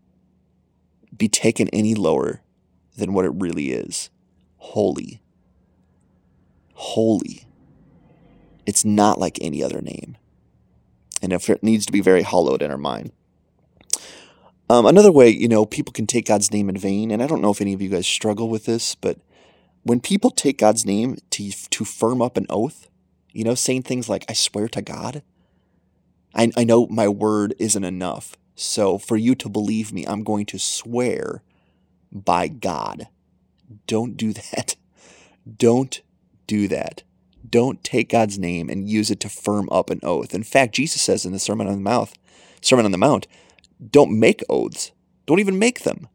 be 1.17 1.27
taken 1.27 1.67
any 1.69 1.95
lower 1.95 2.41
than 2.97 3.13
what 3.13 3.25
it 3.25 3.31
really 3.35 3.71
is 3.71 4.09
holy. 4.57 5.21
Holy. 6.73 7.45
It's 8.65 8.83
not 8.83 9.19
like 9.19 9.37
any 9.41 9.63
other 9.63 9.81
name. 9.81 10.17
And 11.21 11.31
if 11.31 11.49
it 11.49 11.63
needs 11.63 11.85
to 11.85 11.91
be 11.91 12.01
very 12.01 12.23
hollowed 12.23 12.61
in 12.61 12.71
our 12.71 12.77
mind. 12.77 13.11
Um, 14.69 14.85
another 14.85 15.11
way, 15.11 15.29
you 15.29 15.47
know, 15.47 15.65
people 15.65 15.93
can 15.93 16.07
take 16.07 16.25
God's 16.25 16.51
name 16.51 16.69
in 16.69 16.77
vain, 16.77 17.11
and 17.11 17.21
I 17.21 17.27
don't 17.27 17.41
know 17.41 17.51
if 17.51 17.61
any 17.61 17.73
of 17.73 17.81
you 17.81 17.89
guys 17.89 18.07
struggle 18.07 18.49
with 18.49 18.65
this, 18.65 18.95
but 18.95 19.19
when 19.83 19.99
people 19.99 20.31
take 20.31 20.57
God's 20.57 20.85
name 20.85 21.17
to 21.31 21.51
to 21.51 21.85
firm 21.85 22.21
up 22.21 22.35
an 22.35 22.47
oath, 22.49 22.87
you 23.31 23.43
know, 23.43 23.53
saying 23.53 23.83
things 23.83 24.09
like 24.09 24.25
"I 24.27 24.33
swear 24.33 24.67
to 24.69 24.81
God," 24.81 25.21
I, 26.33 26.51
I 26.57 26.63
know 26.63 26.87
my 26.87 27.07
word 27.07 27.53
isn't 27.59 27.83
enough. 27.83 28.35
So 28.55 28.97
for 28.97 29.17
you 29.17 29.35
to 29.35 29.49
believe 29.49 29.93
me, 29.93 30.05
I'm 30.07 30.23
going 30.23 30.45
to 30.47 30.57
swear 30.57 31.43
by 32.11 32.47
God. 32.47 33.07
Don't 33.85 34.17
do 34.17 34.33
that. 34.33 34.75
Don't 35.57 36.01
do 36.47 36.67
that. 36.69 37.03
Don't 37.47 37.83
take 37.83 38.09
God's 38.09 38.39
name 38.39 38.69
and 38.69 38.89
use 38.89 39.11
it 39.11 39.19
to 39.19 39.29
firm 39.29 39.69
up 39.71 39.89
an 39.91 39.99
oath. 40.01 40.33
In 40.33 40.43
fact, 40.43 40.73
Jesus 40.73 41.01
says 41.01 41.25
in 41.25 41.33
the 41.33 41.39
Sermon 41.39 41.67
on 41.67 41.75
the 41.75 41.81
Mount, 41.81 42.13
Sermon 42.61 42.85
on 42.85 42.91
the 42.91 42.97
Mount, 42.97 43.27
don't 43.91 44.19
make 44.19 44.43
oaths. 44.49 44.91
Don't 45.25 45.39
even 45.39 45.59
make 45.59 45.81
them. 45.81 46.07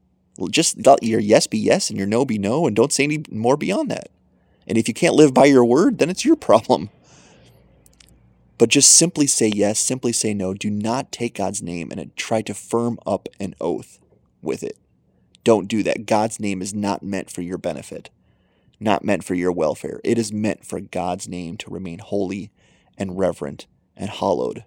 Just 0.50 0.87
let 0.87 1.02
your 1.02 1.20
yes 1.20 1.46
be 1.46 1.59
yes 1.59 1.90
and 1.90 1.98
your 1.98 2.06
no 2.06 2.24
be 2.24 2.38
no, 2.38 2.66
and 2.66 2.74
don't 2.74 2.92
say 2.92 3.04
any 3.04 3.22
more 3.30 3.56
beyond 3.56 3.90
that. 3.90 4.09
And 4.66 4.78
if 4.78 4.88
you 4.88 4.94
can't 4.94 5.14
live 5.14 5.35
by 5.35 5.46
your 5.46 5.64
word, 5.64 5.98
then 5.98 6.09
it's 6.09 6.24
your 6.24 6.37
problem. 6.37 6.90
But 8.56 8.68
just 8.68 8.94
simply 8.94 9.26
say 9.26 9.48
yes, 9.48 9.78
simply 9.78 10.12
say 10.12 10.33
no. 10.33 10.54
Do 10.54 10.70
not 10.70 11.12
take 11.12 11.35
God's 11.35 11.62
name 11.62 11.90
and 11.90 12.16
try 12.16 12.42
to 12.42 12.54
firm 12.54 12.98
up 13.06 13.28
an 13.38 13.54
oath 13.61 13.98
with 14.42 14.62
it. 14.62 14.78
Don't 15.44 15.68
do 15.68 15.83
that. 15.83 16.06
God's 16.06 16.38
name 16.38 16.62
is 16.62 16.72
not 16.74 17.02
meant 17.02 17.30
for 17.30 17.42
your 17.42 17.59
benefit, 17.59 18.11
not 18.78 19.04
meant 19.04 19.24
for 19.24 19.35
your 19.35 19.52
welfare. 19.52 20.00
It 20.04 20.18
is 20.18 20.33
meant 20.33 20.64
for 20.64 20.80
God's 20.80 21.26
name 21.26 21.56
to 21.59 21.70
remain 21.70 21.98
holy 21.98 22.50
and 22.96 23.18
reverent 23.18 23.66
and 23.96 24.11
hallowed. 24.11 24.64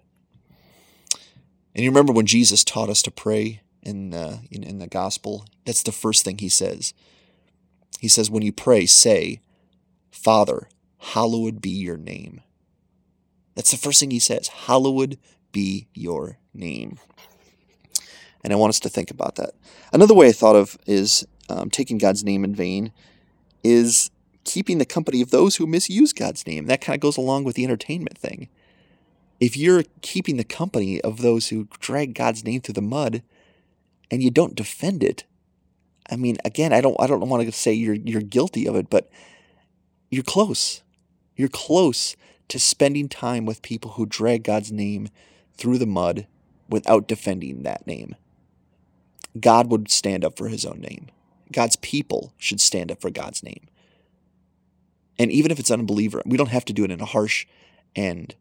And 1.74 1.84
you 1.84 1.90
remember 1.90 2.12
when 2.12 2.26
Jesus 2.26 2.64
taught 2.64 2.88
us 2.88 3.02
to 3.02 3.10
pray 3.10 3.62
in, 3.82 4.12
in, 4.50 4.62
in 4.62 4.78
the 4.78 4.86
gospel? 4.86 5.46
That's 5.64 5.82
the 5.82 5.92
first 5.92 6.24
thing 6.24 6.38
he 6.38 6.48
says. 6.48 6.94
He 7.98 8.08
says, 8.08 8.30
when 8.30 8.42
you 8.42 8.52
pray, 8.52 8.86
say, 8.86 9.40
Father, 10.10 10.68
hallowed 10.98 11.60
be 11.60 11.70
your 11.70 11.96
name. 11.96 12.42
That's 13.54 13.70
the 13.70 13.76
first 13.76 14.00
thing 14.00 14.10
he 14.10 14.18
says. 14.18 14.48
Hallowed 14.48 15.18
be 15.52 15.88
your 15.94 16.38
name. 16.52 16.98
And 18.42 18.52
I 18.52 18.56
want 18.56 18.70
us 18.70 18.80
to 18.80 18.88
think 18.88 19.10
about 19.10 19.36
that. 19.36 19.54
Another 19.92 20.14
way 20.14 20.28
I 20.28 20.32
thought 20.32 20.56
of 20.56 20.76
is 20.86 21.26
um, 21.48 21.70
taking 21.70 21.98
God's 21.98 22.24
name 22.24 22.44
in 22.44 22.54
vain 22.54 22.92
is 23.62 24.10
keeping 24.44 24.78
the 24.78 24.84
company 24.84 25.22
of 25.22 25.30
those 25.30 25.56
who 25.56 25.66
misuse 25.66 26.12
God's 26.12 26.46
name. 26.46 26.66
That 26.66 26.80
kind 26.80 26.94
of 26.94 27.00
goes 27.00 27.16
along 27.16 27.44
with 27.44 27.56
the 27.56 27.64
entertainment 27.64 28.18
thing. 28.18 28.48
If 29.40 29.56
you're 29.56 29.84
keeping 30.00 30.36
the 30.36 30.44
company 30.44 31.00
of 31.00 31.20
those 31.20 31.48
who 31.48 31.68
drag 31.80 32.14
God's 32.14 32.44
name 32.44 32.60
through 32.60 32.74
the 32.74 32.82
mud 32.82 33.22
and 34.10 34.22
you 34.22 34.30
don't 34.30 34.54
defend 34.54 35.02
it, 35.02 35.24
I 36.10 36.16
mean, 36.16 36.36
again, 36.44 36.72
I 36.72 36.80
don't 36.80 36.96
I 37.00 37.06
don't 37.06 37.28
want 37.28 37.44
to 37.44 37.52
say 37.52 37.72
you're 37.72 37.94
you're 37.94 38.20
guilty 38.20 38.66
of 38.66 38.76
it, 38.76 38.90
but 38.90 39.08
you're 40.10 40.22
close. 40.22 40.82
You're 41.36 41.48
close 41.48 42.16
to 42.48 42.58
spending 42.58 43.08
time 43.08 43.46
with 43.46 43.62
people 43.62 43.92
who 43.92 44.06
drag 44.06 44.44
God's 44.44 44.70
name 44.70 45.08
through 45.56 45.78
the 45.78 45.86
mud 45.86 46.26
without 46.68 47.08
defending 47.08 47.62
that 47.62 47.86
name. 47.86 48.14
God 49.40 49.70
would 49.70 49.90
stand 49.90 50.24
up 50.24 50.36
for 50.36 50.48
his 50.48 50.64
own 50.64 50.80
name. 50.80 51.08
God's 51.50 51.76
people 51.76 52.32
should 52.38 52.60
stand 52.60 52.90
up 52.90 53.00
for 53.00 53.10
God's 53.10 53.42
name. 53.42 53.68
And 55.18 55.30
even 55.30 55.50
if 55.50 55.58
it's 55.58 55.70
unbeliever, 55.70 56.22
we 56.24 56.36
don't 56.36 56.48
have 56.48 56.64
to 56.66 56.72
do 56.72 56.84
it 56.84 56.90
in 56.90 57.00
a 57.00 57.06
harsh 57.06 57.46
and, 57.94 58.34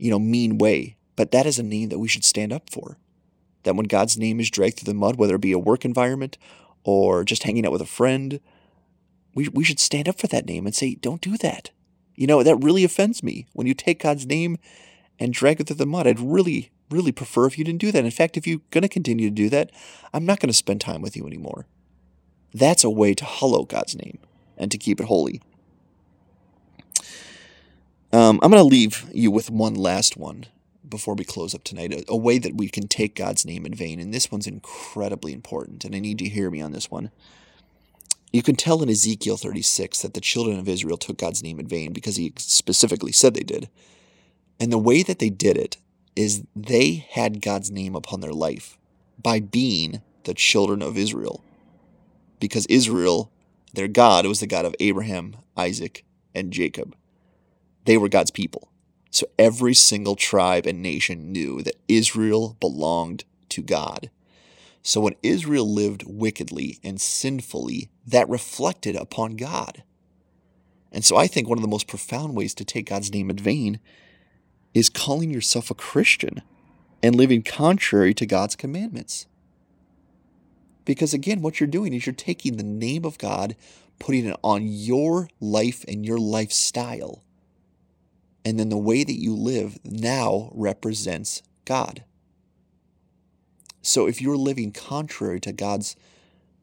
you 0.00 0.10
know, 0.10 0.18
mean 0.18 0.58
way, 0.58 0.96
but 1.16 1.30
that 1.30 1.46
is 1.46 1.58
a 1.58 1.62
name 1.62 1.90
that 1.90 1.98
we 1.98 2.08
should 2.08 2.24
stand 2.24 2.52
up 2.52 2.70
for. 2.70 2.96
That 3.64 3.76
when 3.76 3.86
God's 3.86 4.16
name 4.16 4.40
is 4.40 4.50
dragged 4.50 4.78
through 4.78 4.92
the 4.92 4.98
mud, 4.98 5.16
whether 5.16 5.34
it 5.34 5.42
be 5.42 5.52
a 5.52 5.58
work 5.58 5.84
environment 5.84 6.38
or 6.82 7.24
just 7.24 7.42
hanging 7.42 7.66
out 7.66 7.72
with 7.72 7.82
a 7.82 7.86
friend, 7.86 8.40
we, 9.34 9.48
we 9.48 9.64
should 9.64 9.78
stand 9.78 10.08
up 10.08 10.18
for 10.18 10.26
that 10.28 10.46
name 10.46 10.64
and 10.64 10.74
say, 10.74 10.94
don't 10.94 11.20
do 11.20 11.36
that. 11.38 11.70
You 12.14 12.26
know, 12.26 12.42
that 12.42 12.56
really 12.56 12.84
offends 12.84 13.22
me. 13.22 13.46
When 13.52 13.66
you 13.66 13.74
take 13.74 14.02
God's 14.02 14.26
name 14.26 14.56
and 15.18 15.32
drag 15.32 15.60
it 15.60 15.66
through 15.66 15.76
the 15.76 15.86
mud, 15.86 16.06
I'd 16.06 16.18
really, 16.18 16.70
really 16.90 17.12
prefer 17.12 17.46
if 17.46 17.58
you 17.58 17.64
didn't 17.64 17.80
do 17.80 17.92
that. 17.92 18.04
In 18.04 18.10
fact, 18.10 18.38
if 18.38 18.46
you're 18.46 18.60
going 18.70 18.82
to 18.82 18.88
continue 18.88 19.28
to 19.28 19.34
do 19.34 19.50
that, 19.50 19.70
I'm 20.14 20.24
not 20.24 20.40
going 20.40 20.48
to 20.48 20.54
spend 20.54 20.80
time 20.80 21.02
with 21.02 21.16
you 21.16 21.26
anymore. 21.26 21.66
That's 22.54 22.84
a 22.84 22.90
way 22.90 23.14
to 23.14 23.24
hollow 23.26 23.64
God's 23.64 23.94
name 23.94 24.18
and 24.56 24.70
to 24.70 24.78
keep 24.78 25.00
it 25.00 25.06
holy. 25.06 25.42
Um, 28.12 28.40
I'm 28.42 28.50
going 28.50 28.62
to 28.62 28.64
leave 28.64 29.08
you 29.12 29.30
with 29.30 29.50
one 29.50 29.74
last 29.74 30.16
one 30.16 30.46
before 30.88 31.14
we 31.14 31.24
close 31.24 31.54
up 31.54 31.62
tonight 31.62 31.92
a, 31.92 32.04
a, 32.08 32.16
way 32.16 32.38
that 32.38 32.56
we 32.56 32.68
can 32.68 32.88
take 32.88 33.14
God's 33.14 33.46
name 33.46 33.64
in 33.64 33.72
vain. 33.72 34.00
And 34.00 34.12
this 34.12 34.32
one's 34.32 34.48
incredibly 34.48 35.32
important, 35.32 35.84
and 35.84 35.94
I 35.94 36.00
need 36.00 36.20
you 36.20 36.28
to 36.28 36.34
hear 36.34 36.50
me 36.50 36.60
on 36.60 36.72
this 36.72 36.90
one. 36.90 37.12
You 38.32 38.42
can 38.42 38.56
tell 38.56 38.82
in 38.82 38.88
Ezekiel 38.88 39.36
36 39.36 40.02
that 40.02 40.14
the 40.14 40.20
children 40.20 40.58
of 40.58 40.68
Israel 40.68 40.96
took 40.96 41.18
God's 41.18 41.42
name 41.42 41.60
in 41.60 41.68
vain 41.68 41.92
because 41.92 42.16
he 42.16 42.32
specifically 42.36 43.12
said 43.12 43.34
they 43.34 43.40
did. 43.40 43.68
And 44.58 44.72
the 44.72 44.78
way 44.78 45.02
that 45.04 45.20
they 45.20 45.30
did 45.30 45.56
it 45.56 45.76
is 46.16 46.44
they 46.54 47.06
had 47.10 47.42
God's 47.42 47.70
name 47.70 47.94
upon 47.94 48.20
their 48.20 48.32
life 48.32 48.76
by 49.20 49.40
being 49.40 50.02
the 50.24 50.34
children 50.34 50.82
of 50.82 50.98
Israel. 50.98 51.42
Because 52.40 52.66
Israel, 52.66 53.30
their 53.72 53.88
God, 53.88 54.26
was 54.26 54.40
the 54.40 54.46
God 54.46 54.64
of 54.64 54.74
Abraham, 54.80 55.36
Isaac, 55.56 56.04
and 56.34 56.52
Jacob. 56.52 56.94
They 57.84 57.96
were 57.96 58.08
God's 58.08 58.30
people. 58.30 58.68
So 59.10 59.26
every 59.38 59.74
single 59.74 60.16
tribe 60.16 60.66
and 60.66 60.82
nation 60.82 61.32
knew 61.32 61.62
that 61.62 61.80
Israel 61.88 62.56
belonged 62.60 63.24
to 63.50 63.62
God. 63.62 64.10
So 64.82 65.00
when 65.00 65.16
Israel 65.22 65.68
lived 65.68 66.04
wickedly 66.06 66.78
and 66.82 67.00
sinfully, 67.00 67.90
that 68.06 68.28
reflected 68.28 68.96
upon 68.96 69.36
God. 69.36 69.82
And 70.92 71.04
so 71.04 71.16
I 71.16 71.26
think 71.26 71.48
one 71.48 71.58
of 71.58 71.62
the 71.62 71.68
most 71.68 71.86
profound 71.86 72.34
ways 72.34 72.54
to 72.54 72.64
take 72.64 72.88
God's 72.88 73.12
name 73.12 73.30
in 73.30 73.36
vain 73.36 73.80
is 74.74 74.88
calling 74.88 75.30
yourself 75.30 75.70
a 75.70 75.74
Christian 75.74 76.42
and 77.02 77.14
living 77.16 77.42
contrary 77.42 78.14
to 78.14 78.26
God's 78.26 78.56
commandments. 78.56 79.26
Because 80.84 81.12
again, 81.12 81.42
what 81.42 81.60
you're 81.60 81.66
doing 81.66 81.92
is 81.92 82.06
you're 82.06 82.14
taking 82.14 82.56
the 82.56 82.62
name 82.62 83.04
of 83.04 83.18
God, 83.18 83.54
putting 83.98 84.26
it 84.26 84.38
on 84.42 84.62
your 84.66 85.28
life 85.40 85.84
and 85.86 86.04
your 86.04 86.18
lifestyle. 86.18 87.22
And 88.44 88.58
then 88.58 88.68
the 88.68 88.78
way 88.78 89.04
that 89.04 89.20
you 89.20 89.34
live 89.34 89.78
now 89.84 90.50
represents 90.54 91.42
God. 91.64 92.04
So 93.82 94.06
if 94.06 94.20
you're 94.20 94.36
living 94.36 94.72
contrary 94.72 95.40
to 95.40 95.52
God's 95.52 95.96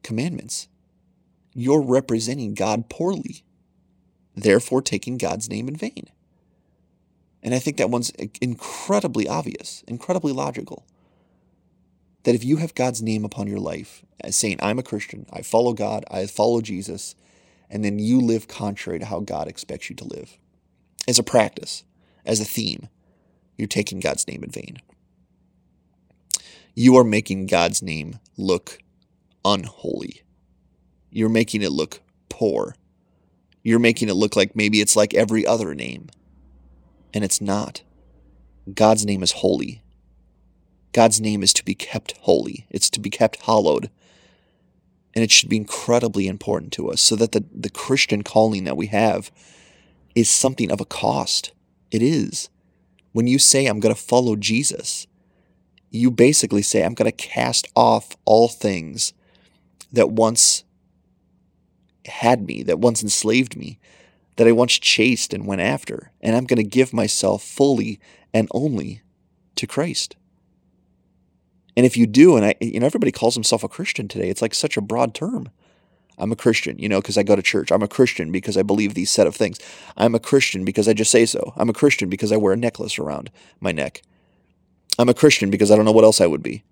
commandments, 0.04 0.68
you're 1.54 1.82
representing 1.82 2.54
God 2.54 2.90
poorly, 2.90 3.44
therefore 4.36 4.82
taking 4.82 5.18
God's 5.18 5.50
name 5.50 5.68
in 5.68 5.76
vain. 5.76 6.08
And 7.42 7.54
I 7.54 7.60
think 7.60 7.78
that 7.78 7.90
one's 7.90 8.12
incredibly 8.42 9.28
obvious, 9.28 9.84
incredibly 9.88 10.34
logical. 10.34 10.86
That 12.24 12.36
if 12.36 12.44
you 12.44 12.58
have 12.58 12.76
God's 12.76 13.02
name 13.02 13.24
upon 13.24 13.48
your 13.48 13.60
life, 13.60 14.04
as 14.22 14.36
saying, 14.36 14.58
I'm 14.60 14.80
a 14.80 14.84
Christian, 14.84 15.26
I 15.32 15.42
follow 15.42 15.74
God, 15.74 16.04
I 16.12 16.26
follow 16.26 16.62
Jesus, 16.62 17.16
and 17.70 17.86
then 17.86 18.00
you 18.00 18.20
live 18.20 18.48
contrary 18.48 19.00
to 19.00 19.06
how 19.06 19.22
God 19.22 19.48
expects 19.48 19.90
you 19.90 19.96
to 19.96 20.04
live, 20.04 20.38
as 21.08 21.20
a 21.20 21.24
practice, 21.24 21.84
as 22.26 22.40
a 22.40 22.46
theme, 22.46 22.90
you're 23.58 23.68
taking 23.68 24.00
God's 24.00 24.28
name 24.28 24.44
in 24.44 24.52
vain 24.52 24.78
you 26.78 26.96
are 26.96 27.04
making 27.04 27.48
God's 27.48 27.82
name 27.82 28.20
look 28.38 28.78
unholy. 29.44 30.22
You're 31.10 31.28
making 31.28 31.64
it 31.64 31.72
look 31.72 32.02
poor. 32.30 32.76
You're 33.64 33.80
making 33.80 34.10
it 34.10 34.14
look 34.14 34.36
like 34.36 34.56
maybe 34.56 34.80
it's 34.80 34.96
like 34.96 35.16
every 35.16 35.44
other 35.44 35.74
name. 35.74 36.10
And 37.16 37.24
it's 37.24 37.42
not. 37.42 37.82
God's 38.72 39.08
name 39.08 39.24
is 39.24 39.32
holy. 39.32 39.82
God's 40.94 41.20
name 41.20 41.42
is 41.42 41.52
to 41.54 41.66
be 41.66 41.74
kept 41.74 42.16
holy, 42.20 42.68
it's 42.70 42.92
to 42.92 43.00
be 43.00 43.10
kept 43.10 43.42
hallowed. 43.42 43.90
And 45.16 45.24
it 45.24 45.32
should 45.32 45.50
be 45.50 45.58
incredibly 45.58 46.28
important 46.28 46.74
to 46.74 46.92
us 46.92 47.02
so 47.02 47.16
that 47.16 47.32
the, 47.32 47.44
the 47.52 47.72
Christian 47.72 48.22
calling 48.22 48.66
that 48.66 48.78
we 48.78 48.86
have 48.88 49.32
is 50.18 50.32
something 50.32 50.72
of 50.72 50.82
a 50.82 50.86
cost. 50.86 51.52
It 51.92 52.02
is. 52.02 52.50
When 53.12 53.28
you 53.28 53.38
say, 53.38 53.68
I'm 53.68 53.80
going 53.80 53.94
to 53.94 54.02
follow 54.02 54.36
Jesus, 54.36 55.06
you 55.92 56.10
basically 56.10 56.64
say, 56.64 56.84
I'm 56.84 56.96
going 56.96 57.10
to 57.10 57.16
cast 57.16 57.68
off 57.76 58.18
all 58.26 58.48
things 58.48 59.14
that 59.92 60.10
once 60.10 60.64
had 62.06 62.48
me, 62.48 62.64
that 62.64 62.80
once 62.80 63.04
enslaved 63.04 63.56
me, 63.56 63.78
that 64.38 64.48
I 64.48 64.54
once 64.54 64.80
chased 64.80 65.36
and 65.36 65.46
went 65.46 65.62
after, 65.62 66.12
and 66.20 66.36
I'm 66.36 66.46
going 66.46 66.58
to 66.58 66.64
give 66.64 66.94
myself 66.94 67.44
fully 67.44 68.00
and 68.34 68.48
only 68.56 69.04
to 69.56 69.68
Christ. 69.68 70.16
And 71.76 71.86
if 71.86 71.96
you 71.96 72.08
do, 72.08 72.38
and 72.38 72.46
I, 72.48 72.56
you 72.60 72.80
know, 72.80 72.88
everybody 72.88 73.12
calls 73.12 73.36
himself 73.36 73.64
a 73.64 73.70
Christian 73.70 74.08
today, 74.08 74.30
it's 74.30 74.42
like 74.42 74.56
such 74.56 74.78
a 74.78 74.82
broad 74.82 75.14
term. 75.14 75.50
I'm 76.18 76.32
a 76.32 76.36
Christian, 76.36 76.80
you 76.80 76.90
know, 76.90 77.00
because 77.00 77.18
I 77.18 77.24
go 77.24 77.36
to 77.36 77.42
church. 77.42 77.72
I'm 77.72 77.84
a 77.84 77.88
Christian 77.88 78.32
because 78.32 78.58
I 78.58 78.64
believe 78.64 78.94
these 78.94 79.12
set 79.12 79.28
of 79.28 79.36
things. 79.36 79.60
I'm 79.96 80.16
a 80.16 80.20
Christian 80.20 80.66
because 80.66 80.88
I 80.88 80.94
just 80.94 81.12
say 81.12 81.26
so. 81.26 81.54
I'm 81.56 81.70
a 81.70 81.74
Christian 81.74 82.10
because 82.10 82.32
I 82.32 82.38
wear 82.38 82.54
a 82.54 82.58
necklace 82.58 82.98
around 82.98 83.30
my 83.60 83.72
neck. 83.72 84.02
I'm 84.98 85.10
a 85.10 85.14
Christian 85.14 85.52
because 85.52 85.70
I 85.70 85.76
don't 85.76 85.86
know 85.86 85.92
what 85.92 86.04
else 86.04 86.20
I 86.20 86.28
would 86.28 86.42
be. 86.42 86.64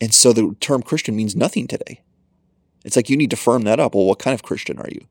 And 0.00 0.14
so 0.14 0.32
the 0.32 0.54
term 0.60 0.82
Christian 0.82 1.16
means 1.16 1.34
nothing 1.34 1.66
today. 1.66 2.02
It's 2.84 2.96
like 2.96 3.10
you 3.10 3.16
need 3.16 3.30
to 3.30 3.36
firm 3.36 3.62
that 3.62 3.80
up. 3.80 3.94
Well, 3.94 4.04
what 4.04 4.18
kind 4.18 4.34
of 4.34 4.42
Christian 4.42 4.78
are 4.78 4.88
you? 4.90 5.06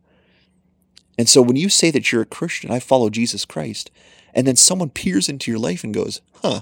And 1.17 1.27
so 1.27 1.41
when 1.41 1.55
you 1.55 1.69
say 1.69 1.91
that 1.91 2.11
you're 2.11 2.21
a 2.21 2.25
Christian, 2.25 2.71
I 2.71 2.79
follow 2.79 3.09
Jesus 3.09 3.45
Christ, 3.45 3.91
and 4.33 4.47
then 4.47 4.55
someone 4.55 4.89
peers 4.89 5.29
into 5.29 5.51
your 5.51 5.59
life 5.59 5.83
and 5.83 5.93
goes, 5.93 6.21
huh, 6.41 6.61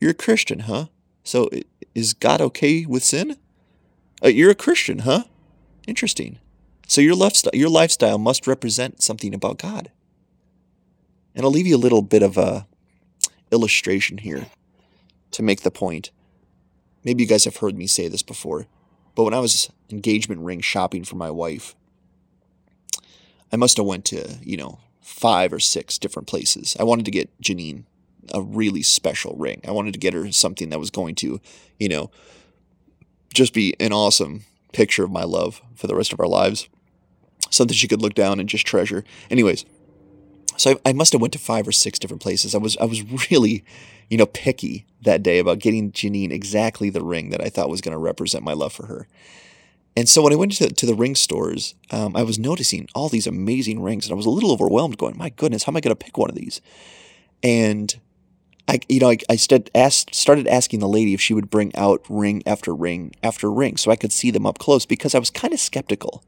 you're 0.00 0.12
a 0.12 0.14
Christian, 0.14 0.60
huh? 0.60 0.86
So 1.24 1.48
is 1.94 2.12
God 2.14 2.40
okay 2.40 2.86
with 2.86 3.02
sin? 3.02 3.36
Uh, 4.22 4.28
you're 4.28 4.50
a 4.50 4.54
Christian, 4.54 5.00
huh? 5.00 5.24
Interesting. 5.86 6.38
So 6.86 7.00
your 7.00 7.14
lifestyle, 7.14 7.52
your 7.54 7.68
lifestyle 7.68 8.18
must 8.18 8.46
represent 8.46 9.02
something 9.02 9.34
about 9.34 9.58
God. 9.58 9.90
And 11.34 11.44
I'll 11.44 11.52
leave 11.52 11.66
you 11.66 11.76
a 11.76 11.78
little 11.78 12.02
bit 12.02 12.22
of 12.22 12.36
a 12.36 12.66
illustration 13.50 14.18
here 14.18 14.46
to 15.30 15.42
make 15.42 15.62
the 15.62 15.70
point. 15.70 16.10
Maybe 17.04 17.22
you 17.22 17.28
guys 17.28 17.44
have 17.44 17.58
heard 17.58 17.76
me 17.76 17.86
say 17.86 18.08
this 18.08 18.22
before, 18.22 18.66
but 19.14 19.24
when 19.24 19.34
I 19.34 19.40
was 19.40 19.70
engagement 19.90 20.42
ring 20.42 20.60
shopping 20.60 21.04
for 21.04 21.16
my 21.16 21.30
wife, 21.30 21.74
I 23.52 23.56
must 23.56 23.76
have 23.78 23.86
went 23.86 24.04
to, 24.06 24.38
you 24.42 24.56
know, 24.56 24.80
five 25.00 25.52
or 25.52 25.60
six 25.60 25.98
different 25.98 26.28
places. 26.28 26.76
I 26.78 26.84
wanted 26.84 27.04
to 27.06 27.10
get 27.10 27.30
Janine 27.40 27.84
a 28.32 28.42
really 28.42 28.82
special 28.82 29.34
ring. 29.36 29.60
I 29.66 29.70
wanted 29.70 29.92
to 29.94 29.98
get 29.98 30.14
her 30.14 30.30
something 30.30 30.68
that 30.70 30.78
was 30.78 30.90
going 30.90 31.14
to, 31.16 31.40
you 31.78 31.88
know, 31.88 32.10
just 33.32 33.54
be 33.54 33.74
an 33.80 33.92
awesome 33.92 34.44
picture 34.72 35.04
of 35.04 35.10
my 35.10 35.24
love 35.24 35.60
for 35.74 35.86
the 35.86 35.94
rest 35.94 36.12
of 36.12 36.20
our 36.20 36.28
lives. 36.28 36.68
Something 37.50 37.74
she 37.74 37.88
could 37.88 38.02
look 38.02 38.14
down 38.14 38.38
and 38.38 38.48
just 38.48 38.66
treasure. 38.66 39.04
Anyways, 39.30 39.64
so 40.56 40.72
I, 40.84 40.90
I 40.90 40.92
must 40.92 41.12
have 41.12 41.20
went 41.20 41.32
to 41.32 41.38
five 41.38 41.66
or 41.66 41.72
six 41.72 41.98
different 41.98 42.22
places. 42.22 42.54
I 42.54 42.58
was 42.58 42.76
I 42.76 42.84
was 42.84 43.02
really, 43.30 43.64
you 44.08 44.18
know, 44.18 44.26
picky 44.26 44.86
that 45.02 45.22
day 45.22 45.38
about 45.38 45.58
getting 45.58 45.90
Janine 45.90 46.32
exactly 46.32 46.90
the 46.90 47.02
ring 47.02 47.30
that 47.30 47.42
I 47.42 47.48
thought 47.48 47.70
was 47.70 47.80
going 47.80 47.94
to 47.94 47.98
represent 47.98 48.44
my 48.44 48.52
love 48.52 48.72
for 48.72 48.86
her. 48.86 49.08
And 49.96 50.08
so 50.08 50.22
when 50.22 50.32
I 50.32 50.36
went 50.36 50.52
to, 50.52 50.68
to 50.68 50.86
the 50.86 50.94
ring 50.94 51.14
stores, 51.16 51.74
um, 51.90 52.14
I 52.14 52.22
was 52.22 52.38
noticing 52.38 52.88
all 52.94 53.08
these 53.08 53.26
amazing 53.26 53.82
rings, 53.82 54.06
and 54.06 54.12
I 54.12 54.16
was 54.16 54.26
a 54.26 54.30
little 54.30 54.52
overwhelmed, 54.52 54.98
going, 54.98 55.16
"My 55.16 55.30
goodness, 55.30 55.64
how 55.64 55.72
am 55.72 55.76
I 55.76 55.80
going 55.80 55.96
to 55.96 56.04
pick 56.04 56.16
one 56.16 56.30
of 56.30 56.36
these?" 56.36 56.60
And 57.42 57.98
I, 58.70 58.78
you 58.88 59.00
know, 59.00 59.10
I, 59.10 59.18
I 59.28 59.34
started, 59.34 59.68
asked, 59.74 60.14
started 60.14 60.46
asking 60.46 60.78
the 60.78 60.86
lady 60.86 61.12
if 61.12 61.20
she 61.20 61.34
would 61.34 61.50
bring 61.50 61.74
out 61.74 62.04
ring 62.08 62.40
after 62.46 62.72
ring 62.72 63.12
after 63.20 63.50
ring, 63.50 63.76
so 63.76 63.90
I 63.90 63.96
could 63.96 64.12
see 64.12 64.30
them 64.30 64.46
up 64.46 64.58
close 64.58 64.86
because 64.86 65.12
I 65.12 65.18
was 65.18 65.28
kind 65.28 65.52
of 65.52 65.58
skeptical. 65.58 66.22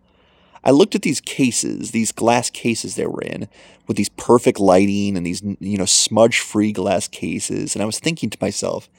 I 0.65 0.73
looked 0.73 0.97
at 0.97 1.03
these 1.03 1.21
cases, 1.21 1.93
these 1.93 2.11
glass 2.11 2.51
cases 2.51 2.97
they 2.97 3.07
were 3.07 3.23
in, 3.23 3.49
with 3.87 3.97
these 3.97 4.09
perfect 4.09 4.59
lighting 4.59 5.17
and 5.17 5.25
these, 5.25 5.41
you 5.61 5.79
know, 5.79 5.85
smudge-free 5.85 6.73
glass 6.73 7.07
cases, 7.07 7.77
and 7.77 7.83
I 7.83 7.87
was 7.87 8.01
thinking 8.01 8.29
to 8.31 8.39
myself, 8.41 8.91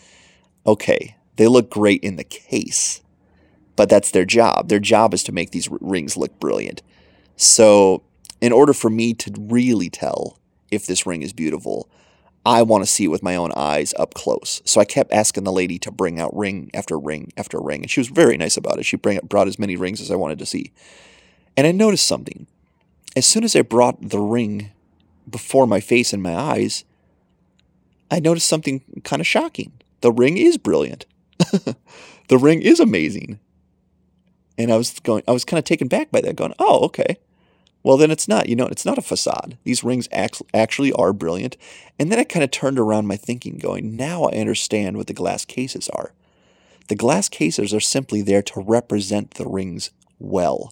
okay, 0.65 1.17
they 1.35 1.47
look 1.47 1.69
great 1.69 2.01
in 2.01 2.15
the 2.15 2.23
case, 2.23 3.01
but 3.75 3.89
that's 3.89 4.11
their 4.11 4.25
job. 4.25 4.69
Their 4.69 4.79
job 4.79 5.13
is 5.13 5.23
to 5.25 5.33
make 5.33 5.51
these 5.51 5.67
rings 5.69 6.15
look 6.15 6.39
brilliant. 6.39 6.81
So, 7.35 8.03
in 8.39 8.53
order 8.53 8.71
for 8.71 8.89
me 8.89 9.13
to 9.15 9.33
really 9.37 9.89
tell 9.89 10.39
if 10.71 10.85
this 10.85 11.05
ring 11.05 11.23
is 11.23 11.33
beautiful, 11.33 11.89
I 12.45 12.61
want 12.61 12.83
to 12.83 12.89
see 12.89 13.05
it 13.05 13.09
with 13.09 13.23
my 13.23 13.35
own 13.35 13.51
eyes 13.55 13.93
up 13.97 14.13
close. 14.13 14.61
So 14.65 14.81
I 14.81 14.85
kept 14.85 15.13
asking 15.13 15.45
the 15.45 15.51
lady 15.51 15.79
to 15.79 15.91
bring 15.91 16.19
out 16.19 16.35
ring 16.35 16.69
after 16.73 16.99
ring 16.99 17.31
after 17.37 17.59
ring, 17.59 17.81
and 17.81 17.89
she 17.89 17.99
was 17.99 18.09
very 18.09 18.35
nice 18.37 18.57
about 18.57 18.79
it. 18.79 18.85
She 18.85 18.97
bring, 18.97 19.19
brought 19.23 19.47
as 19.47 19.59
many 19.59 19.75
rings 19.75 20.01
as 20.01 20.11
I 20.11 20.15
wanted 20.15 20.39
to 20.39 20.45
see. 20.45 20.73
And 21.55 21.65
I 21.65 21.71
noticed 21.71 22.05
something. 22.05 22.47
As 23.15 23.25
soon 23.25 23.43
as 23.43 23.55
I 23.55 23.61
brought 23.61 24.09
the 24.09 24.19
ring 24.19 24.71
before 25.29 25.67
my 25.67 25.79
face 25.79 26.11
and 26.11 26.21
my 26.21 26.35
eyes, 26.35 26.83
I 28.11 28.19
noticed 28.19 28.47
something 28.47 28.81
kind 29.03 29.21
of 29.21 29.27
shocking. 29.27 29.71
The 30.01 30.11
ring 30.11 30.37
is 30.37 30.57
brilliant. 30.57 31.05
the 32.27 32.37
ring 32.37 32.61
is 32.61 32.79
amazing. 32.79 33.39
And 34.57 34.71
I 34.71 34.77
was 34.77 34.99
going 34.99 35.23
I 35.27 35.31
was 35.31 35.45
kind 35.45 35.57
of 35.57 35.63
taken 35.63 35.87
back 35.87 36.11
by 36.11 36.21
that 36.21 36.35
going, 36.35 36.53
"Oh, 36.59 36.85
okay. 36.85 37.17
Well, 37.83 37.97
then 37.97 38.11
it's 38.11 38.27
not, 38.27 38.47
you 38.47 38.55
know, 38.55 38.65
it's 38.67 38.85
not 38.85 38.97
a 38.97 39.01
facade. 39.01 39.57
These 39.63 39.83
rings 39.83 40.07
actually 40.11 40.93
are 40.93 41.13
brilliant." 41.13 41.57
And 41.99 42.11
then 42.11 42.19
I 42.19 42.23
kind 42.23 42.43
of 42.43 42.51
turned 42.51 42.79
around 42.79 43.07
my 43.07 43.17
thinking 43.17 43.57
going, 43.57 43.95
"Now 43.95 44.23
I 44.23 44.37
understand 44.37 44.97
what 44.97 45.07
the 45.07 45.13
glass 45.13 45.45
cases 45.45 45.89
are. 45.89 46.13
The 46.87 46.95
glass 46.95 47.29
cases 47.29 47.73
are 47.73 47.79
simply 47.79 48.21
there 48.21 48.41
to 48.41 48.61
represent 48.61 49.31
the 49.31 49.47
rings 49.47 49.91
well 50.19 50.71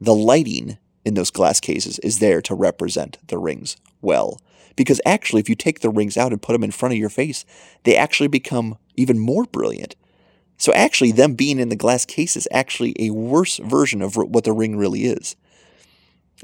the 0.00 0.14
lighting 0.14 0.78
in 1.04 1.14
those 1.14 1.30
glass 1.30 1.60
cases 1.60 1.98
is 2.00 2.18
there 2.18 2.40
to 2.42 2.54
represent 2.54 3.18
the 3.26 3.38
rings 3.38 3.76
well. 4.00 4.40
Because 4.76 5.00
actually, 5.04 5.40
if 5.40 5.48
you 5.48 5.54
take 5.54 5.80
the 5.80 5.90
rings 5.90 6.16
out 6.16 6.32
and 6.32 6.40
put 6.40 6.52
them 6.52 6.64
in 6.64 6.70
front 6.70 6.94
of 6.94 6.98
your 6.98 7.10
face, 7.10 7.44
they 7.84 7.96
actually 7.96 8.28
become 8.28 8.78
even 8.96 9.18
more 9.18 9.44
brilliant. 9.44 9.94
So, 10.56 10.72
actually, 10.72 11.12
them 11.12 11.34
being 11.34 11.58
in 11.58 11.68
the 11.68 11.76
glass 11.76 12.04
case 12.04 12.36
is 12.36 12.48
actually 12.50 12.94
a 12.98 13.10
worse 13.10 13.58
version 13.58 14.02
of 14.02 14.16
what 14.16 14.44
the 14.44 14.52
ring 14.52 14.76
really 14.76 15.04
is. 15.04 15.36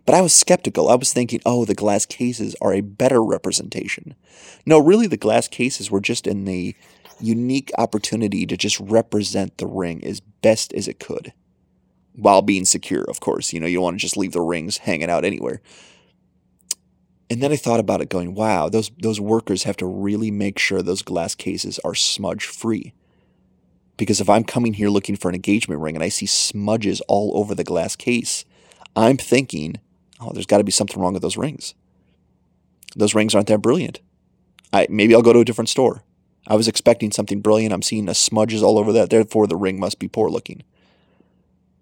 But 0.05 0.15
I 0.15 0.21
was 0.21 0.35
skeptical. 0.35 0.89
I 0.89 0.95
was 0.95 1.13
thinking, 1.13 1.41
oh, 1.47 1.65
the 1.65 1.75
glass 1.75 2.05
cases 2.05 2.55
are 2.61 2.75
a 2.75 2.81
better 2.81 3.23
representation. 3.23 4.15
No, 4.67 4.79
really, 4.79 5.07
the 5.07 5.17
glass 5.17 5.49
cases 5.49 5.91
were 5.91 6.01
just 6.01 6.27
in 6.27 6.45
the 6.45 6.75
unique 7.21 7.73
opportunity 7.79 8.47
to 8.47 8.57
just 8.57 8.79
represent 8.79 9.57
the 9.57 9.67
ring 9.67 10.05
as 10.05 10.21
best 10.21 10.73
as 10.75 10.87
it 10.87 11.01
could 11.01 11.33
while 12.15 12.43
being 12.43 12.65
secure, 12.65 13.05
of 13.05 13.21
course. 13.21 13.53
You 13.53 13.61
know, 13.61 13.67
you 13.67 13.77
don't 13.77 13.85
want 13.85 13.99
to 13.99 14.01
just 14.01 14.17
leave 14.17 14.33
the 14.33 14.41
rings 14.41 14.79
hanging 14.79 15.11
out 15.11 15.25
anywhere. 15.25 15.61
And 17.29 17.43
then 17.43 17.53
I 17.53 17.57
thought 17.57 17.81
about 17.81 18.01
it 18.01 18.09
going, 18.09 18.35
wow, 18.35 18.69
those 18.69 18.91
those 18.99 19.21
workers 19.21 19.65
have 19.65 19.77
to 19.79 19.87
really 19.87 20.31
make 20.31 20.59
sure 20.59 20.83
those 20.83 21.03
glass 21.03 21.35
cases 21.35 21.81
are 21.85 21.95
smudge 21.95 22.45
free. 22.45 22.93
Because 23.97 24.21
if 24.21 24.29
I'm 24.29 24.45
coming 24.45 24.75
here 24.75 24.91
looking 24.91 25.17
for 25.17 25.29
an 25.29 25.35
engagement 25.35 25.81
ring 25.81 25.97
and 25.97 26.05
I 26.05 26.11
see 26.11 26.27
smudges 26.27 27.01
all 27.09 27.33
over 27.37 27.55
the 27.55 27.65
glass 27.65 27.97
case, 27.97 28.45
I'm 28.95 29.17
thinking, 29.17 29.81
oh, 30.21 30.33
there's 30.33 30.47
got 30.47 30.59
to 30.59 30.65
be 30.65 30.73
something 30.73 31.01
wrong 31.01 31.13
with 31.13 31.23
those 31.23 31.37
rings. 31.37 31.75
Those 32.95 33.15
rings 33.15 33.35
aren't 33.35 33.49
that 33.49 33.63
brilliant. 33.63 34.01
I 34.73 34.87
maybe 34.91 35.15
I'll 35.15 35.23
go 35.23 35.33
to 35.33 35.41
a 35.41 35.45
different 35.45 35.69
store. 35.69 36.03
I 36.47 36.55
was 36.55 36.69
expecting 36.69 37.11
something 37.11 37.41
brilliant. 37.41 37.73
I'm 37.73 37.83
seeing 37.83 38.07
the 38.07 38.15
smudges 38.15 38.63
all 38.63 38.79
over 38.79 38.93
that. 38.93 39.11
Therefore, 39.11 39.47
the 39.47 39.57
ring 39.57 39.81
must 39.81 39.99
be 39.99 40.09
poor 40.09 40.31
looking 40.31 40.63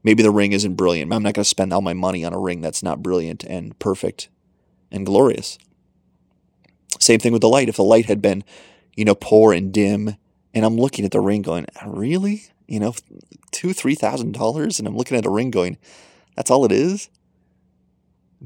maybe 0.04 0.22
the 0.22 0.30
ring 0.30 0.52
isn't 0.52 0.74
brilliant. 0.74 1.12
I'm 1.12 1.22
not 1.22 1.34
going 1.34 1.42
to 1.42 1.48
spend 1.48 1.72
all 1.72 1.80
my 1.80 1.94
money 1.94 2.24
on 2.24 2.32
a 2.32 2.38
ring 2.38 2.60
that's 2.60 2.82
not 2.82 3.02
brilliant 3.02 3.42
and 3.42 3.76
perfect 3.80 4.28
and 4.92 5.04
glorious. 5.04 5.58
Same 7.00 7.18
thing 7.18 7.32
with 7.32 7.40
the 7.40 7.48
light. 7.48 7.68
If 7.68 7.76
the 7.76 7.82
light 7.82 8.04
had 8.04 8.22
been, 8.22 8.44
you 8.94 9.04
know, 9.04 9.16
poor 9.16 9.52
and 9.52 9.72
dim, 9.72 10.16
and 10.52 10.64
I'm 10.64 10.76
looking 10.76 11.04
at 11.04 11.10
the 11.10 11.20
ring 11.20 11.42
going, 11.42 11.66
really? 11.84 12.44
You 12.68 12.78
know, 12.78 12.94
two, 13.50 13.72
three 13.72 13.96
thousand 13.96 14.32
dollars, 14.32 14.78
and 14.78 14.86
I'm 14.86 14.96
looking 14.96 15.16
at 15.16 15.26
a 15.26 15.30
ring 15.30 15.50
going, 15.50 15.78
that's 16.36 16.50
all 16.50 16.64
it 16.64 16.72
is? 16.72 17.08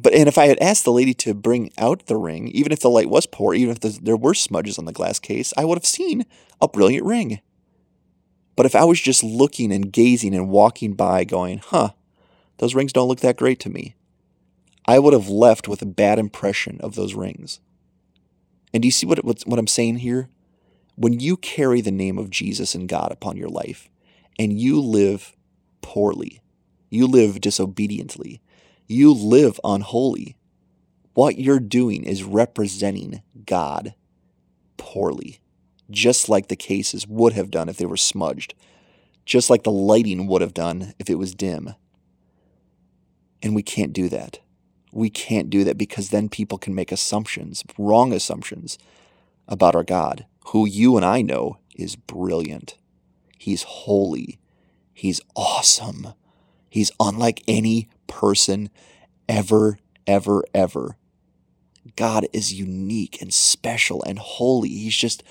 But 0.00 0.14
and 0.14 0.28
if 0.28 0.38
I 0.38 0.46
had 0.46 0.58
asked 0.61 0.84
the 0.84 0.92
lady 0.92 1.12
to 1.14 1.34
bring 1.34 1.72
out 1.76 2.06
the 2.06 2.16
ring, 2.16 2.48
even 2.48 2.70
if 2.70 2.80
the 2.80 2.90
light 2.90 3.11
was 3.11 3.26
poor, 3.26 3.52
even 3.52 3.70
if 3.72 3.80
the, 3.80 3.98
there 4.00 4.16
were 4.16 4.34
smudges 4.34 4.78
on 4.78 4.84
the 4.84 4.92
glass 4.92 5.18
case, 5.18 5.52
I 5.56 5.64
would 5.64 5.76
have 5.76 5.87
seen 5.87 6.24
a 6.61 6.68
brilliant 6.68 7.04
ring. 7.04 7.40
But 8.54 8.66
if 8.66 8.76
I 8.76 8.84
was 8.84 9.00
just 9.00 9.24
looking 9.24 9.72
and 9.72 9.92
gazing 9.92 10.34
and 10.34 10.50
walking 10.50 10.94
by 10.94 11.24
going, 11.24 11.58
huh, 11.58 11.90
those 12.58 12.74
rings 12.74 12.92
don't 12.92 13.08
look 13.08 13.20
that 13.20 13.37
great 13.37 13.58
to 13.61 13.70
me, 13.70 13.96
I 14.87 14.98
would 14.98 15.12
have 15.12 15.28
left 15.28 15.66
with 15.68 15.82
a 15.82 15.87
bad 15.87 16.18
impression 16.18 16.80
of 16.80 16.94
those 16.94 17.14
rings. 17.14 17.61
And 18.72 18.82
do 18.82 18.87
you 18.87 18.92
see 18.92 19.06
what, 19.06 19.24
what, 19.24 19.42
what 19.46 19.58
I'm 19.58 19.66
saying 19.66 19.96
here? 19.96 20.28
When 20.96 21.18
you 21.18 21.37
carry 21.37 21.80
the 21.80 21.90
name 21.90 22.18
of 22.18 22.30
Jesus 22.30 22.74
and 22.74 22.88
God 22.88 23.11
upon 23.11 23.37
your 23.37 23.48
life, 23.48 23.88
and 24.38 24.58
you 24.58 24.80
live 24.80 25.34
poorly, 25.80 26.40
you 26.90 27.06
live 27.06 27.40
disobediently, 27.40 28.40
you 28.88 29.12
live 29.12 29.61
unholy, 29.62 30.37
what 31.14 31.38
you're 31.38 31.61
doing 31.61 32.05
is 32.05 32.24
representing 32.24 33.22
God 33.44 33.94
poorly 34.77 35.40
just 35.90 36.29
like 36.29 36.48
the 36.48 36.57
cases 36.57 37.07
would 37.07 37.33
have 37.33 37.51
done 37.51 37.68
if 37.68 37.77
they 37.77 37.87
were 37.87 37.96
smudged, 37.96 38.55
just 39.24 39.51
like 39.51 39.62
the 39.62 39.70
lighting 39.70 40.27
would 40.27 40.42
have 40.42 40.55
done 40.55 40.94
if 40.98 41.09
it 41.09 41.16
was 41.16 41.35
dim. 41.35 41.74
And 43.42 43.55
we 43.55 43.62
can't 43.62 43.92
do 43.92 44.09
that. 44.09 44.40
We 44.92 45.11
can't 45.11 45.51
do 45.51 45.64
that 45.64 45.79
because 45.79 46.11
then 46.11 46.29
people 46.29 46.59
can 46.59 46.74
make 46.74 46.90
assumptions, 46.90 47.64
wrong 47.79 48.12
assumptions, 48.12 48.79
about 49.46 49.74
our 49.74 49.85
God, 49.85 50.27
who 50.48 50.66
you 50.66 50.96
and 50.96 51.05
I 51.05 51.22
know 51.22 51.59
is 51.74 51.96
brilliant. 51.96 52.77
He's 53.38 53.62
holy. 53.62 54.38
He's 54.92 55.20
awesome. 55.37 56.14
He's 56.68 56.90
unlike 56.98 57.42
any 57.46 57.88
person 58.09 58.71
ever, 59.29 59.79
ever, 60.07 60.44
ever. 60.53 60.97
God 61.97 62.27
is 62.33 62.53
unique 62.53 63.21
and 63.21 63.33
special 63.33 64.03
and 64.03 64.18
holy. 64.18 64.68
He's 64.68 64.97
just 64.97 65.23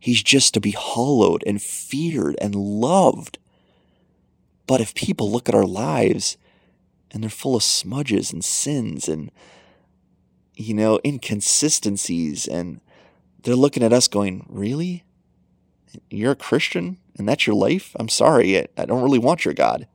He's 0.00 0.22
just 0.22 0.54
to 0.54 0.60
be 0.60 0.70
hallowed 0.70 1.44
and 1.46 1.60
feared 1.60 2.34
and 2.40 2.54
loved. 2.54 3.38
But 4.66 4.80
if 4.80 4.94
people 4.94 5.30
look 5.30 5.46
at 5.46 5.54
our 5.54 5.66
lives 5.66 6.38
and 7.10 7.22
they're 7.22 7.28
full 7.28 7.54
of 7.54 7.62
smudges 7.62 8.32
and 8.32 8.42
sins 8.42 9.08
and, 9.08 9.30
you 10.56 10.72
know, 10.72 11.00
inconsistencies, 11.04 12.46
and 12.46 12.80
they're 13.42 13.54
looking 13.54 13.82
at 13.82 13.92
us 13.92 14.08
going, 14.08 14.46
Really? 14.48 15.04
You're 16.08 16.32
a 16.32 16.36
Christian 16.36 16.96
and 17.16 17.28
that's 17.28 17.46
your 17.46 17.56
life? 17.56 17.94
I'm 17.98 18.08
sorry, 18.08 18.58
I 18.78 18.86
don't 18.86 19.02
really 19.02 19.18
want 19.18 19.44
your 19.44 19.54
God. 19.54 19.86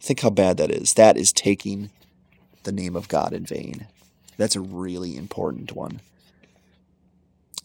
Think 0.00 0.20
how 0.20 0.30
bad 0.30 0.56
that 0.56 0.70
is. 0.70 0.94
That 0.94 1.16
is 1.16 1.32
taking 1.32 1.90
the 2.62 2.72
name 2.72 2.96
of 2.96 3.08
God 3.08 3.32
in 3.32 3.44
vain. 3.44 3.86
That's 4.36 4.56
a 4.56 4.60
really 4.60 5.16
important 5.16 5.72
one. 5.72 6.00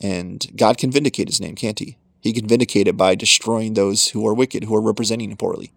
And 0.02 0.46
God 0.56 0.78
can 0.78 0.92
vindicate 0.92 1.28
his 1.28 1.40
name, 1.40 1.56
can't 1.56 1.80
he? 1.80 1.98
He 2.20 2.34
can 2.34 2.48
vindicate 2.48 2.88
it 2.88 2.98
by 2.98 3.16
destroying 3.16 3.74
those 3.74 4.10
who 4.10 4.26
are 4.28 4.34
wicked, 4.34 4.64
who 4.64 4.76
are 4.76 4.82
representing 4.82 5.30
him 5.30 5.38
poorly. 5.38 5.72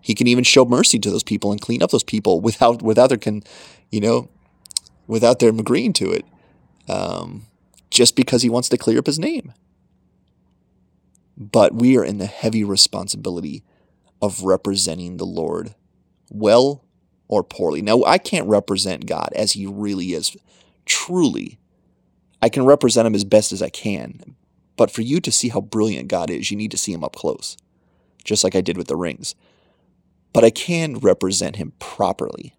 He 0.00 0.14
can 0.14 0.26
even 0.26 0.44
show 0.44 0.64
mercy 0.64 0.98
to 0.98 1.10
those 1.10 1.22
people 1.22 1.52
and 1.52 1.60
clean 1.60 1.82
up 1.82 1.90
those 1.90 2.02
people 2.02 2.40
without 2.40 2.82
without 2.82 3.08
their 3.08 3.18
can, 3.18 3.42
you 3.90 4.00
know, 4.00 4.28
without 5.06 5.38
them 5.38 5.58
agreeing 5.58 5.92
to 5.94 6.10
it, 6.10 6.24
um, 6.88 7.46
just 7.90 8.16
because 8.16 8.42
he 8.42 8.50
wants 8.50 8.68
to 8.70 8.78
clear 8.78 8.98
up 8.98 9.06
his 9.06 9.18
name. 9.18 9.52
But 11.36 11.74
we 11.74 11.96
are 11.96 12.04
in 12.04 12.18
the 12.18 12.26
heavy 12.26 12.64
responsibility 12.64 13.62
of 14.20 14.42
representing 14.42 15.16
the 15.16 15.26
Lord 15.26 15.74
well 16.30 16.84
or 17.28 17.42
poorly. 17.42 17.82
Now, 17.82 18.02
I 18.04 18.18
can't 18.18 18.48
represent 18.48 19.06
God 19.06 19.30
as 19.34 19.52
he 19.52 19.66
really 19.66 20.12
is, 20.12 20.36
truly 20.84 21.58
I 22.40 22.48
can 22.48 22.64
represent 22.64 23.06
him 23.06 23.14
as 23.14 23.24
best 23.24 23.52
as 23.52 23.62
I 23.62 23.68
can. 23.68 24.36
But 24.76 24.90
for 24.90 25.02
you 25.02 25.20
to 25.20 25.32
see 25.32 25.48
how 25.48 25.60
brilliant 25.60 26.08
God 26.08 26.30
is, 26.30 26.50
you 26.50 26.56
need 26.56 26.70
to 26.70 26.78
see 26.78 26.92
him 26.92 27.02
up 27.02 27.16
close, 27.16 27.56
just 28.24 28.44
like 28.44 28.54
I 28.54 28.60
did 28.60 28.76
with 28.76 28.86
the 28.86 28.96
rings. 28.96 29.34
But 30.32 30.44
I 30.44 30.50
can 30.50 30.98
represent 30.98 31.56
him 31.56 31.72
properly 31.78 32.54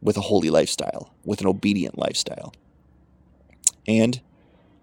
with 0.00 0.16
a 0.16 0.22
holy 0.22 0.48
lifestyle, 0.48 1.12
with 1.24 1.40
an 1.40 1.46
obedient 1.46 1.98
lifestyle. 1.98 2.54
And 3.86 4.20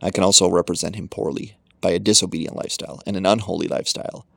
I 0.01 0.11
can 0.11 0.23
also 0.23 0.49
represent 0.49 0.95
him 0.95 1.07
poorly 1.07 1.57
by 1.81 1.91
a 1.91 1.99
disobedient 1.99 2.55
lifestyle 2.55 3.01
and 3.07 3.15
an 3.15 3.25
unholy 3.25 3.67
lifestyle. 3.67 4.27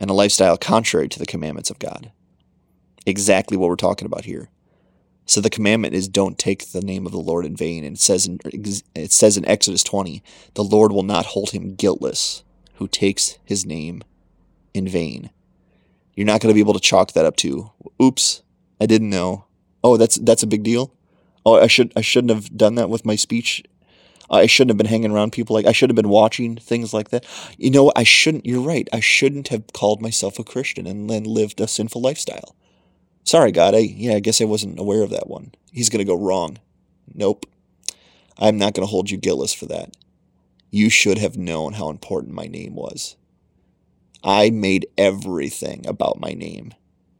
And 0.00 0.10
a 0.10 0.14
lifestyle 0.14 0.56
contrary 0.56 1.08
to 1.08 1.18
the 1.18 1.26
commandments 1.26 1.70
of 1.70 1.78
God. 1.78 2.10
Exactly 3.06 3.56
what 3.56 3.68
we're 3.68 3.76
talking 3.76 4.06
about 4.06 4.24
here. 4.24 4.48
So 5.26 5.40
the 5.40 5.50
commandment 5.50 5.94
is 5.94 6.08
don't 6.08 6.38
take 6.38 6.72
the 6.72 6.80
name 6.80 7.06
of 7.06 7.12
the 7.12 7.18
Lord 7.18 7.46
in 7.46 7.54
vain. 7.54 7.84
And 7.84 7.94
it 7.94 8.00
says 8.00 8.26
in, 8.26 8.40
it 8.44 9.12
says 9.12 9.36
in 9.36 9.44
Exodus 9.46 9.84
20, 9.84 10.24
the 10.54 10.64
Lord 10.64 10.90
will 10.90 11.04
not 11.04 11.26
hold 11.26 11.50
him 11.50 11.76
guiltless 11.76 12.42
who 12.74 12.88
takes 12.88 13.38
his 13.44 13.64
name 13.64 14.02
in 14.74 14.88
vain. 14.88 15.30
You're 16.16 16.26
not 16.26 16.40
going 16.40 16.50
to 16.50 16.54
be 16.54 16.60
able 16.60 16.74
to 16.74 16.80
chalk 16.80 17.12
that 17.12 17.24
up 17.24 17.36
to, 17.36 17.70
oops, 18.02 18.42
I 18.80 18.86
didn't 18.86 19.10
know. 19.10 19.44
Oh, 19.84 19.96
that's 19.96 20.16
that's 20.16 20.42
a 20.42 20.48
big 20.48 20.62
deal. 20.62 20.92
Oh, 21.46 21.60
I 21.60 21.66
should 21.66 21.92
I 21.96 22.00
shouldn't 22.00 22.34
have 22.34 22.56
done 22.56 22.74
that 22.74 22.90
with 22.90 23.06
my 23.06 23.16
speech. 23.16 23.62
Uh, 24.30 24.36
I 24.36 24.46
shouldn't 24.46 24.70
have 24.70 24.78
been 24.78 24.86
hanging 24.86 25.10
around 25.10 25.32
people 25.32 25.54
like 25.54 25.66
I 25.66 25.72
should 25.72 25.90
have 25.90 25.96
been 25.96 26.08
watching 26.08 26.56
things 26.56 26.94
like 26.94 27.10
that. 27.10 27.26
You 27.58 27.70
know, 27.70 27.92
I 27.96 28.04
shouldn't. 28.04 28.46
You're 28.46 28.60
right. 28.60 28.88
I 28.92 29.00
shouldn't 29.00 29.48
have 29.48 29.72
called 29.72 30.00
myself 30.00 30.38
a 30.38 30.44
Christian 30.44 30.86
and 30.86 31.10
then 31.10 31.24
lived 31.24 31.60
a 31.60 31.66
sinful 31.66 32.00
lifestyle. 32.00 32.54
Sorry, 33.24 33.52
God. 33.52 33.74
I 33.74 33.78
yeah, 33.78 34.14
I 34.14 34.20
guess 34.20 34.40
I 34.40 34.44
wasn't 34.44 34.78
aware 34.78 35.02
of 35.02 35.10
that 35.10 35.28
one. 35.28 35.52
He's 35.72 35.88
gonna 35.88 36.04
go 36.04 36.16
wrong. 36.16 36.58
Nope. 37.12 37.46
I'm 38.38 38.56
not 38.56 38.74
gonna 38.74 38.86
hold 38.86 39.10
you 39.10 39.18
guiltless 39.18 39.52
for 39.52 39.66
that. 39.66 39.94
You 40.70 40.88
should 40.88 41.18
have 41.18 41.36
known 41.36 41.72
how 41.72 41.90
important 41.90 42.32
my 42.32 42.46
name 42.46 42.74
was. 42.74 43.16
I 44.22 44.50
made 44.50 44.86
everything 44.96 45.84
about 45.86 46.20
my 46.20 46.32
name. 46.32 46.72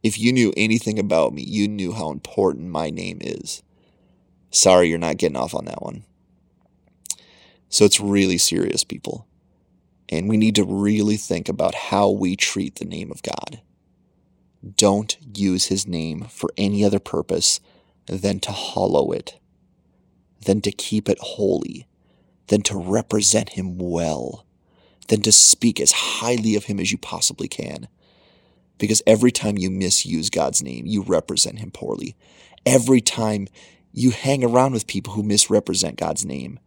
If 0.03 0.17
you 0.17 0.31
knew 0.31 0.53
anything 0.55 0.97
about 0.97 1.33
me, 1.33 1.43
you 1.43 1.67
knew 1.67 1.91
how 1.91 2.09
important 2.09 2.69
my 2.69 2.89
name 2.89 3.19
is. 3.21 3.61
Sorry, 4.49 4.89
you're 4.89 4.97
not 4.97 5.17
getting 5.17 5.37
off 5.37 5.53
on 5.53 5.65
that 5.65 5.81
one. 5.81 6.05
So 7.71 7.85
it's 7.85 8.01
really 8.01 8.37
serious, 8.37 8.83
people. 8.83 9.25
And 10.09 10.27
we 10.27 10.35
need 10.35 10.55
to 10.55 10.65
really 10.65 11.15
think 11.15 11.47
about 11.47 11.73
how 11.73 12.09
we 12.09 12.35
treat 12.35 12.75
the 12.75 12.85
name 12.85 13.09
of 13.09 13.23
God. 13.23 13.61
Don't 14.75 15.17
use 15.35 15.67
his 15.67 15.87
name 15.87 16.25
for 16.25 16.51
any 16.57 16.83
other 16.83 16.99
purpose 16.99 17.61
than 18.07 18.41
to 18.41 18.51
hollow 18.51 19.13
it, 19.13 19.39
than 20.45 20.59
to 20.61 20.71
keep 20.71 21.07
it 21.07 21.17
holy, 21.19 21.87
than 22.47 22.61
to 22.63 22.77
represent 22.77 23.51
him 23.51 23.77
well, 23.77 24.45
than 25.07 25.21
to 25.21 25.31
speak 25.31 25.79
as 25.79 25.93
highly 25.93 26.55
of 26.55 26.65
him 26.65 26.77
as 26.77 26.91
you 26.91 26.97
possibly 26.97 27.47
can. 27.47 27.87
Because 28.77 29.01
every 29.07 29.31
time 29.31 29.57
you 29.57 29.71
misuse 29.71 30.29
God's 30.29 30.61
name, 30.61 30.85
you 30.85 31.03
represent 31.03 31.59
him 31.59 31.71
poorly. 31.71 32.17
Every 32.65 32.99
time 32.99 33.47
you 33.93 34.11
hang 34.11 34.43
around 34.43 34.73
with 34.73 34.87
people 34.87 35.13
who 35.13 35.23
misrepresent 35.23 35.95
God's 35.95 36.25
name, 36.25 36.59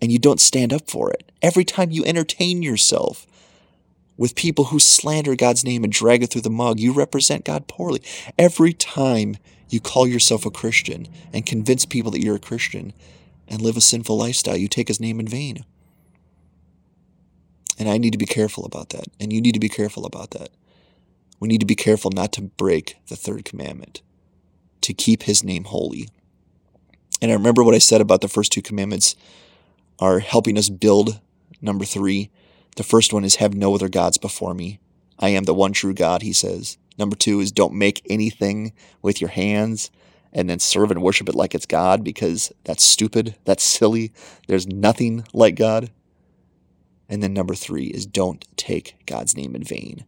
and 0.00 0.12
you 0.12 0.18
don't 0.18 0.40
stand 0.40 0.72
up 0.72 0.88
for 0.88 1.10
it. 1.10 1.30
Every 1.42 1.64
time 1.64 1.90
you 1.90 2.04
entertain 2.04 2.62
yourself 2.62 3.26
with 4.16 4.34
people 4.34 4.66
who 4.66 4.78
slander 4.78 5.36
God's 5.36 5.64
name 5.64 5.84
and 5.84 5.92
drag 5.92 6.22
it 6.22 6.30
through 6.30 6.42
the 6.42 6.50
mug, 6.50 6.80
you 6.80 6.92
represent 6.92 7.44
God 7.44 7.68
poorly. 7.68 8.02
Every 8.38 8.72
time 8.72 9.36
you 9.68 9.80
call 9.80 10.06
yourself 10.06 10.46
a 10.46 10.50
Christian 10.50 11.06
and 11.32 11.46
convince 11.46 11.84
people 11.84 12.10
that 12.12 12.22
you're 12.22 12.36
a 12.36 12.40
Christian 12.40 12.92
and 13.46 13.60
live 13.60 13.76
a 13.76 13.80
sinful 13.80 14.16
lifestyle, 14.16 14.56
you 14.56 14.68
take 14.68 14.88
his 14.88 15.00
name 15.00 15.20
in 15.20 15.28
vain. 15.28 15.64
And 17.78 17.88
I 17.88 17.96
need 17.98 18.10
to 18.12 18.18
be 18.18 18.26
careful 18.26 18.64
about 18.64 18.90
that. 18.90 19.04
And 19.20 19.32
you 19.32 19.40
need 19.40 19.54
to 19.54 19.60
be 19.60 19.68
careful 19.68 20.04
about 20.04 20.32
that. 20.32 20.50
We 21.38 21.46
need 21.48 21.60
to 21.60 21.66
be 21.66 21.76
careful 21.76 22.10
not 22.10 22.32
to 22.32 22.42
break 22.42 22.96
the 23.06 23.14
third 23.14 23.44
commandment, 23.44 24.02
to 24.80 24.92
keep 24.92 25.22
his 25.22 25.44
name 25.44 25.64
holy. 25.64 26.08
And 27.22 27.30
I 27.30 27.34
remember 27.34 27.62
what 27.62 27.74
I 27.74 27.78
said 27.78 28.00
about 28.00 28.20
the 28.20 28.28
first 28.28 28.50
two 28.50 28.62
commandments 28.62 29.14
are 29.98 30.20
helping 30.20 30.58
us 30.58 30.68
build 30.68 31.20
number 31.60 31.84
three. 31.84 32.30
The 32.76 32.82
first 32.82 33.12
one 33.12 33.24
is 33.24 33.36
have 33.36 33.54
no 33.54 33.74
other 33.74 33.88
gods 33.88 34.18
before 34.18 34.54
me. 34.54 34.80
I 35.18 35.30
am 35.30 35.44
the 35.44 35.54
one 35.54 35.72
true 35.72 35.94
God, 35.94 36.22
he 36.22 36.32
says. 36.32 36.78
Number 36.98 37.16
two 37.16 37.40
is 37.40 37.52
don't 37.52 37.74
make 37.74 38.02
anything 38.08 38.72
with 39.02 39.20
your 39.20 39.30
hands 39.30 39.90
and 40.32 40.48
then 40.48 40.58
serve 40.58 40.90
and 40.90 41.02
worship 41.02 41.28
it 41.28 41.34
like 41.34 41.54
it's 41.54 41.66
God 41.66 42.04
because 42.04 42.52
that's 42.64 42.84
stupid. 42.84 43.36
That's 43.44 43.64
silly. 43.64 44.12
There's 44.46 44.66
nothing 44.66 45.24
like 45.32 45.54
God. 45.54 45.90
And 47.08 47.22
then 47.22 47.32
number 47.32 47.54
three 47.54 47.86
is 47.86 48.06
don't 48.06 48.46
take 48.56 48.96
God's 49.06 49.36
name 49.36 49.54
in 49.54 49.64
vain. 49.64 50.04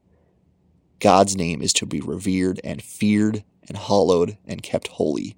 God's 0.98 1.35
name 1.35 1.62
is 1.62 1.72
to 1.74 1.87
be 1.87 2.00
revered 2.00 2.61
and 2.62 2.83
feared 2.83 3.42
and 3.66 3.76
hallowed 3.76 4.37
and 4.46 4.62
kept 4.62 4.88
holy. 4.88 5.37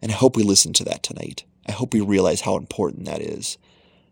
And 0.00 0.10
I 0.10 0.14
hope 0.14 0.36
we 0.36 0.42
listen 0.42 0.72
to 0.74 0.84
that 0.84 1.02
tonight. 1.02 1.44
I 1.66 1.72
hope 1.72 1.94
we 1.94 2.00
realize 2.00 2.42
how 2.42 2.56
important 2.56 3.04
that 3.06 3.20
is 3.20 3.58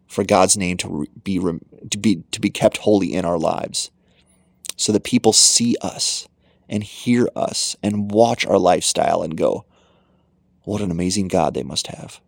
for 0.07 0.25
God's 0.25 0.57
name 0.57 0.77
to 0.79 1.07
be 1.23 1.39
to 1.39 1.99
be 1.99 2.23
to 2.31 2.41
be 2.41 2.51
kept 2.51 2.79
holy 2.79 3.15
in 3.15 3.25
our 3.25 3.39
lives 3.39 3.91
so 4.77 4.93
that 4.93 5.05
people 5.05 5.33
see 5.33 5.77
us 5.83 6.29
and 6.69 6.83
hear 6.83 7.29
us 7.35 7.77
and 7.83 8.11
watch 8.11 8.47
our 8.47 8.59
lifestyle 8.59 9.23
and 9.23 9.37
go 9.37 9.65
what 10.65 10.81
an 10.83 10.91
amazing 10.91 11.29
God 11.29 11.55
they 11.55 11.63
must 11.63 11.89
have. 11.89 12.21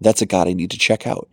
That's 0.00 0.22
a 0.22 0.26
God 0.26 0.48
I 0.48 0.52
need 0.52 0.70
to 0.72 0.78
check 0.78 1.06
out. 1.06 1.28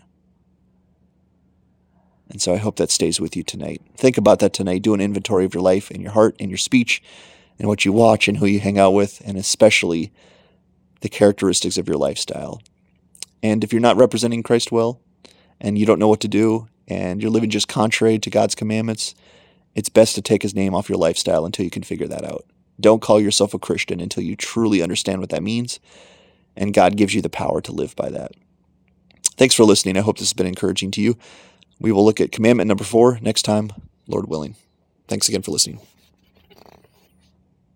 And 2.29 2.41
so 2.41 2.53
I 2.53 2.57
hope 2.57 2.75
that 2.75 2.91
stays 2.91 3.19
with 3.19 3.35
you 3.35 3.43
tonight. 3.43 3.81
Think 3.95 4.17
about 4.17 4.39
that 4.39 4.53
tonight. 4.53 4.81
Do 4.81 4.93
an 4.93 5.01
inventory 5.01 5.45
of 5.45 5.53
your 5.53 5.63
life 5.63 5.89
and 5.89 6.01
your 6.01 6.11
heart 6.11 6.35
and 6.39 6.51
your 6.51 6.57
speech 6.57 7.01
and 7.57 7.67
what 7.67 7.85
you 7.85 7.93
watch 7.93 8.27
and 8.27 8.37
who 8.37 8.45
you 8.45 8.59
hang 8.59 8.77
out 8.77 8.91
with, 8.91 9.21
and 9.25 9.37
especially 9.37 10.11
the 11.01 11.09
characteristics 11.09 11.77
of 11.77 11.87
your 11.87 11.97
lifestyle. 11.97 12.61
And 13.43 13.63
if 13.63 13.71
you're 13.71 13.81
not 13.81 13.97
representing 13.97 14.43
Christ 14.43 14.71
well 14.71 14.99
and 15.59 15.77
you 15.77 15.85
don't 15.85 15.99
know 15.99 16.07
what 16.07 16.21
to 16.21 16.27
do 16.27 16.67
and 16.87 17.21
you're 17.21 17.31
living 17.31 17.49
just 17.49 17.67
contrary 17.67 18.19
to 18.19 18.29
God's 18.29 18.55
commandments, 18.55 19.15
it's 19.75 19.89
best 19.89 20.15
to 20.15 20.21
take 20.21 20.41
his 20.41 20.55
name 20.55 20.73
off 20.73 20.89
your 20.89 20.97
lifestyle 20.97 21.45
until 21.45 21.63
you 21.63 21.71
can 21.71 21.83
figure 21.83 22.07
that 22.07 22.25
out. 22.25 22.45
Don't 22.79 23.01
call 23.01 23.19
yourself 23.19 23.53
a 23.53 23.59
Christian 23.59 23.99
until 23.99 24.23
you 24.23 24.35
truly 24.35 24.81
understand 24.81 25.19
what 25.19 25.29
that 25.29 25.43
means, 25.43 25.79
and 26.55 26.73
God 26.73 26.95
gives 26.95 27.13
you 27.13 27.21
the 27.21 27.29
power 27.29 27.61
to 27.61 27.71
live 27.71 27.95
by 27.95 28.09
that. 28.09 28.31
Thanks 29.35 29.55
for 29.55 29.63
listening. 29.63 29.97
I 29.97 30.01
hope 30.01 30.17
this 30.17 30.29
has 30.29 30.33
been 30.33 30.47
encouraging 30.47 30.91
to 30.91 31.01
you. 31.01 31.17
We 31.79 31.91
will 31.91 32.05
look 32.05 32.19
at 32.19 32.31
commandment 32.31 32.67
number 32.67 32.83
four 32.83 33.19
next 33.21 33.43
time, 33.43 33.71
Lord 34.07 34.27
willing. 34.27 34.55
Thanks 35.07 35.29
again 35.29 35.43
for 35.43 35.51
listening. 35.51 35.79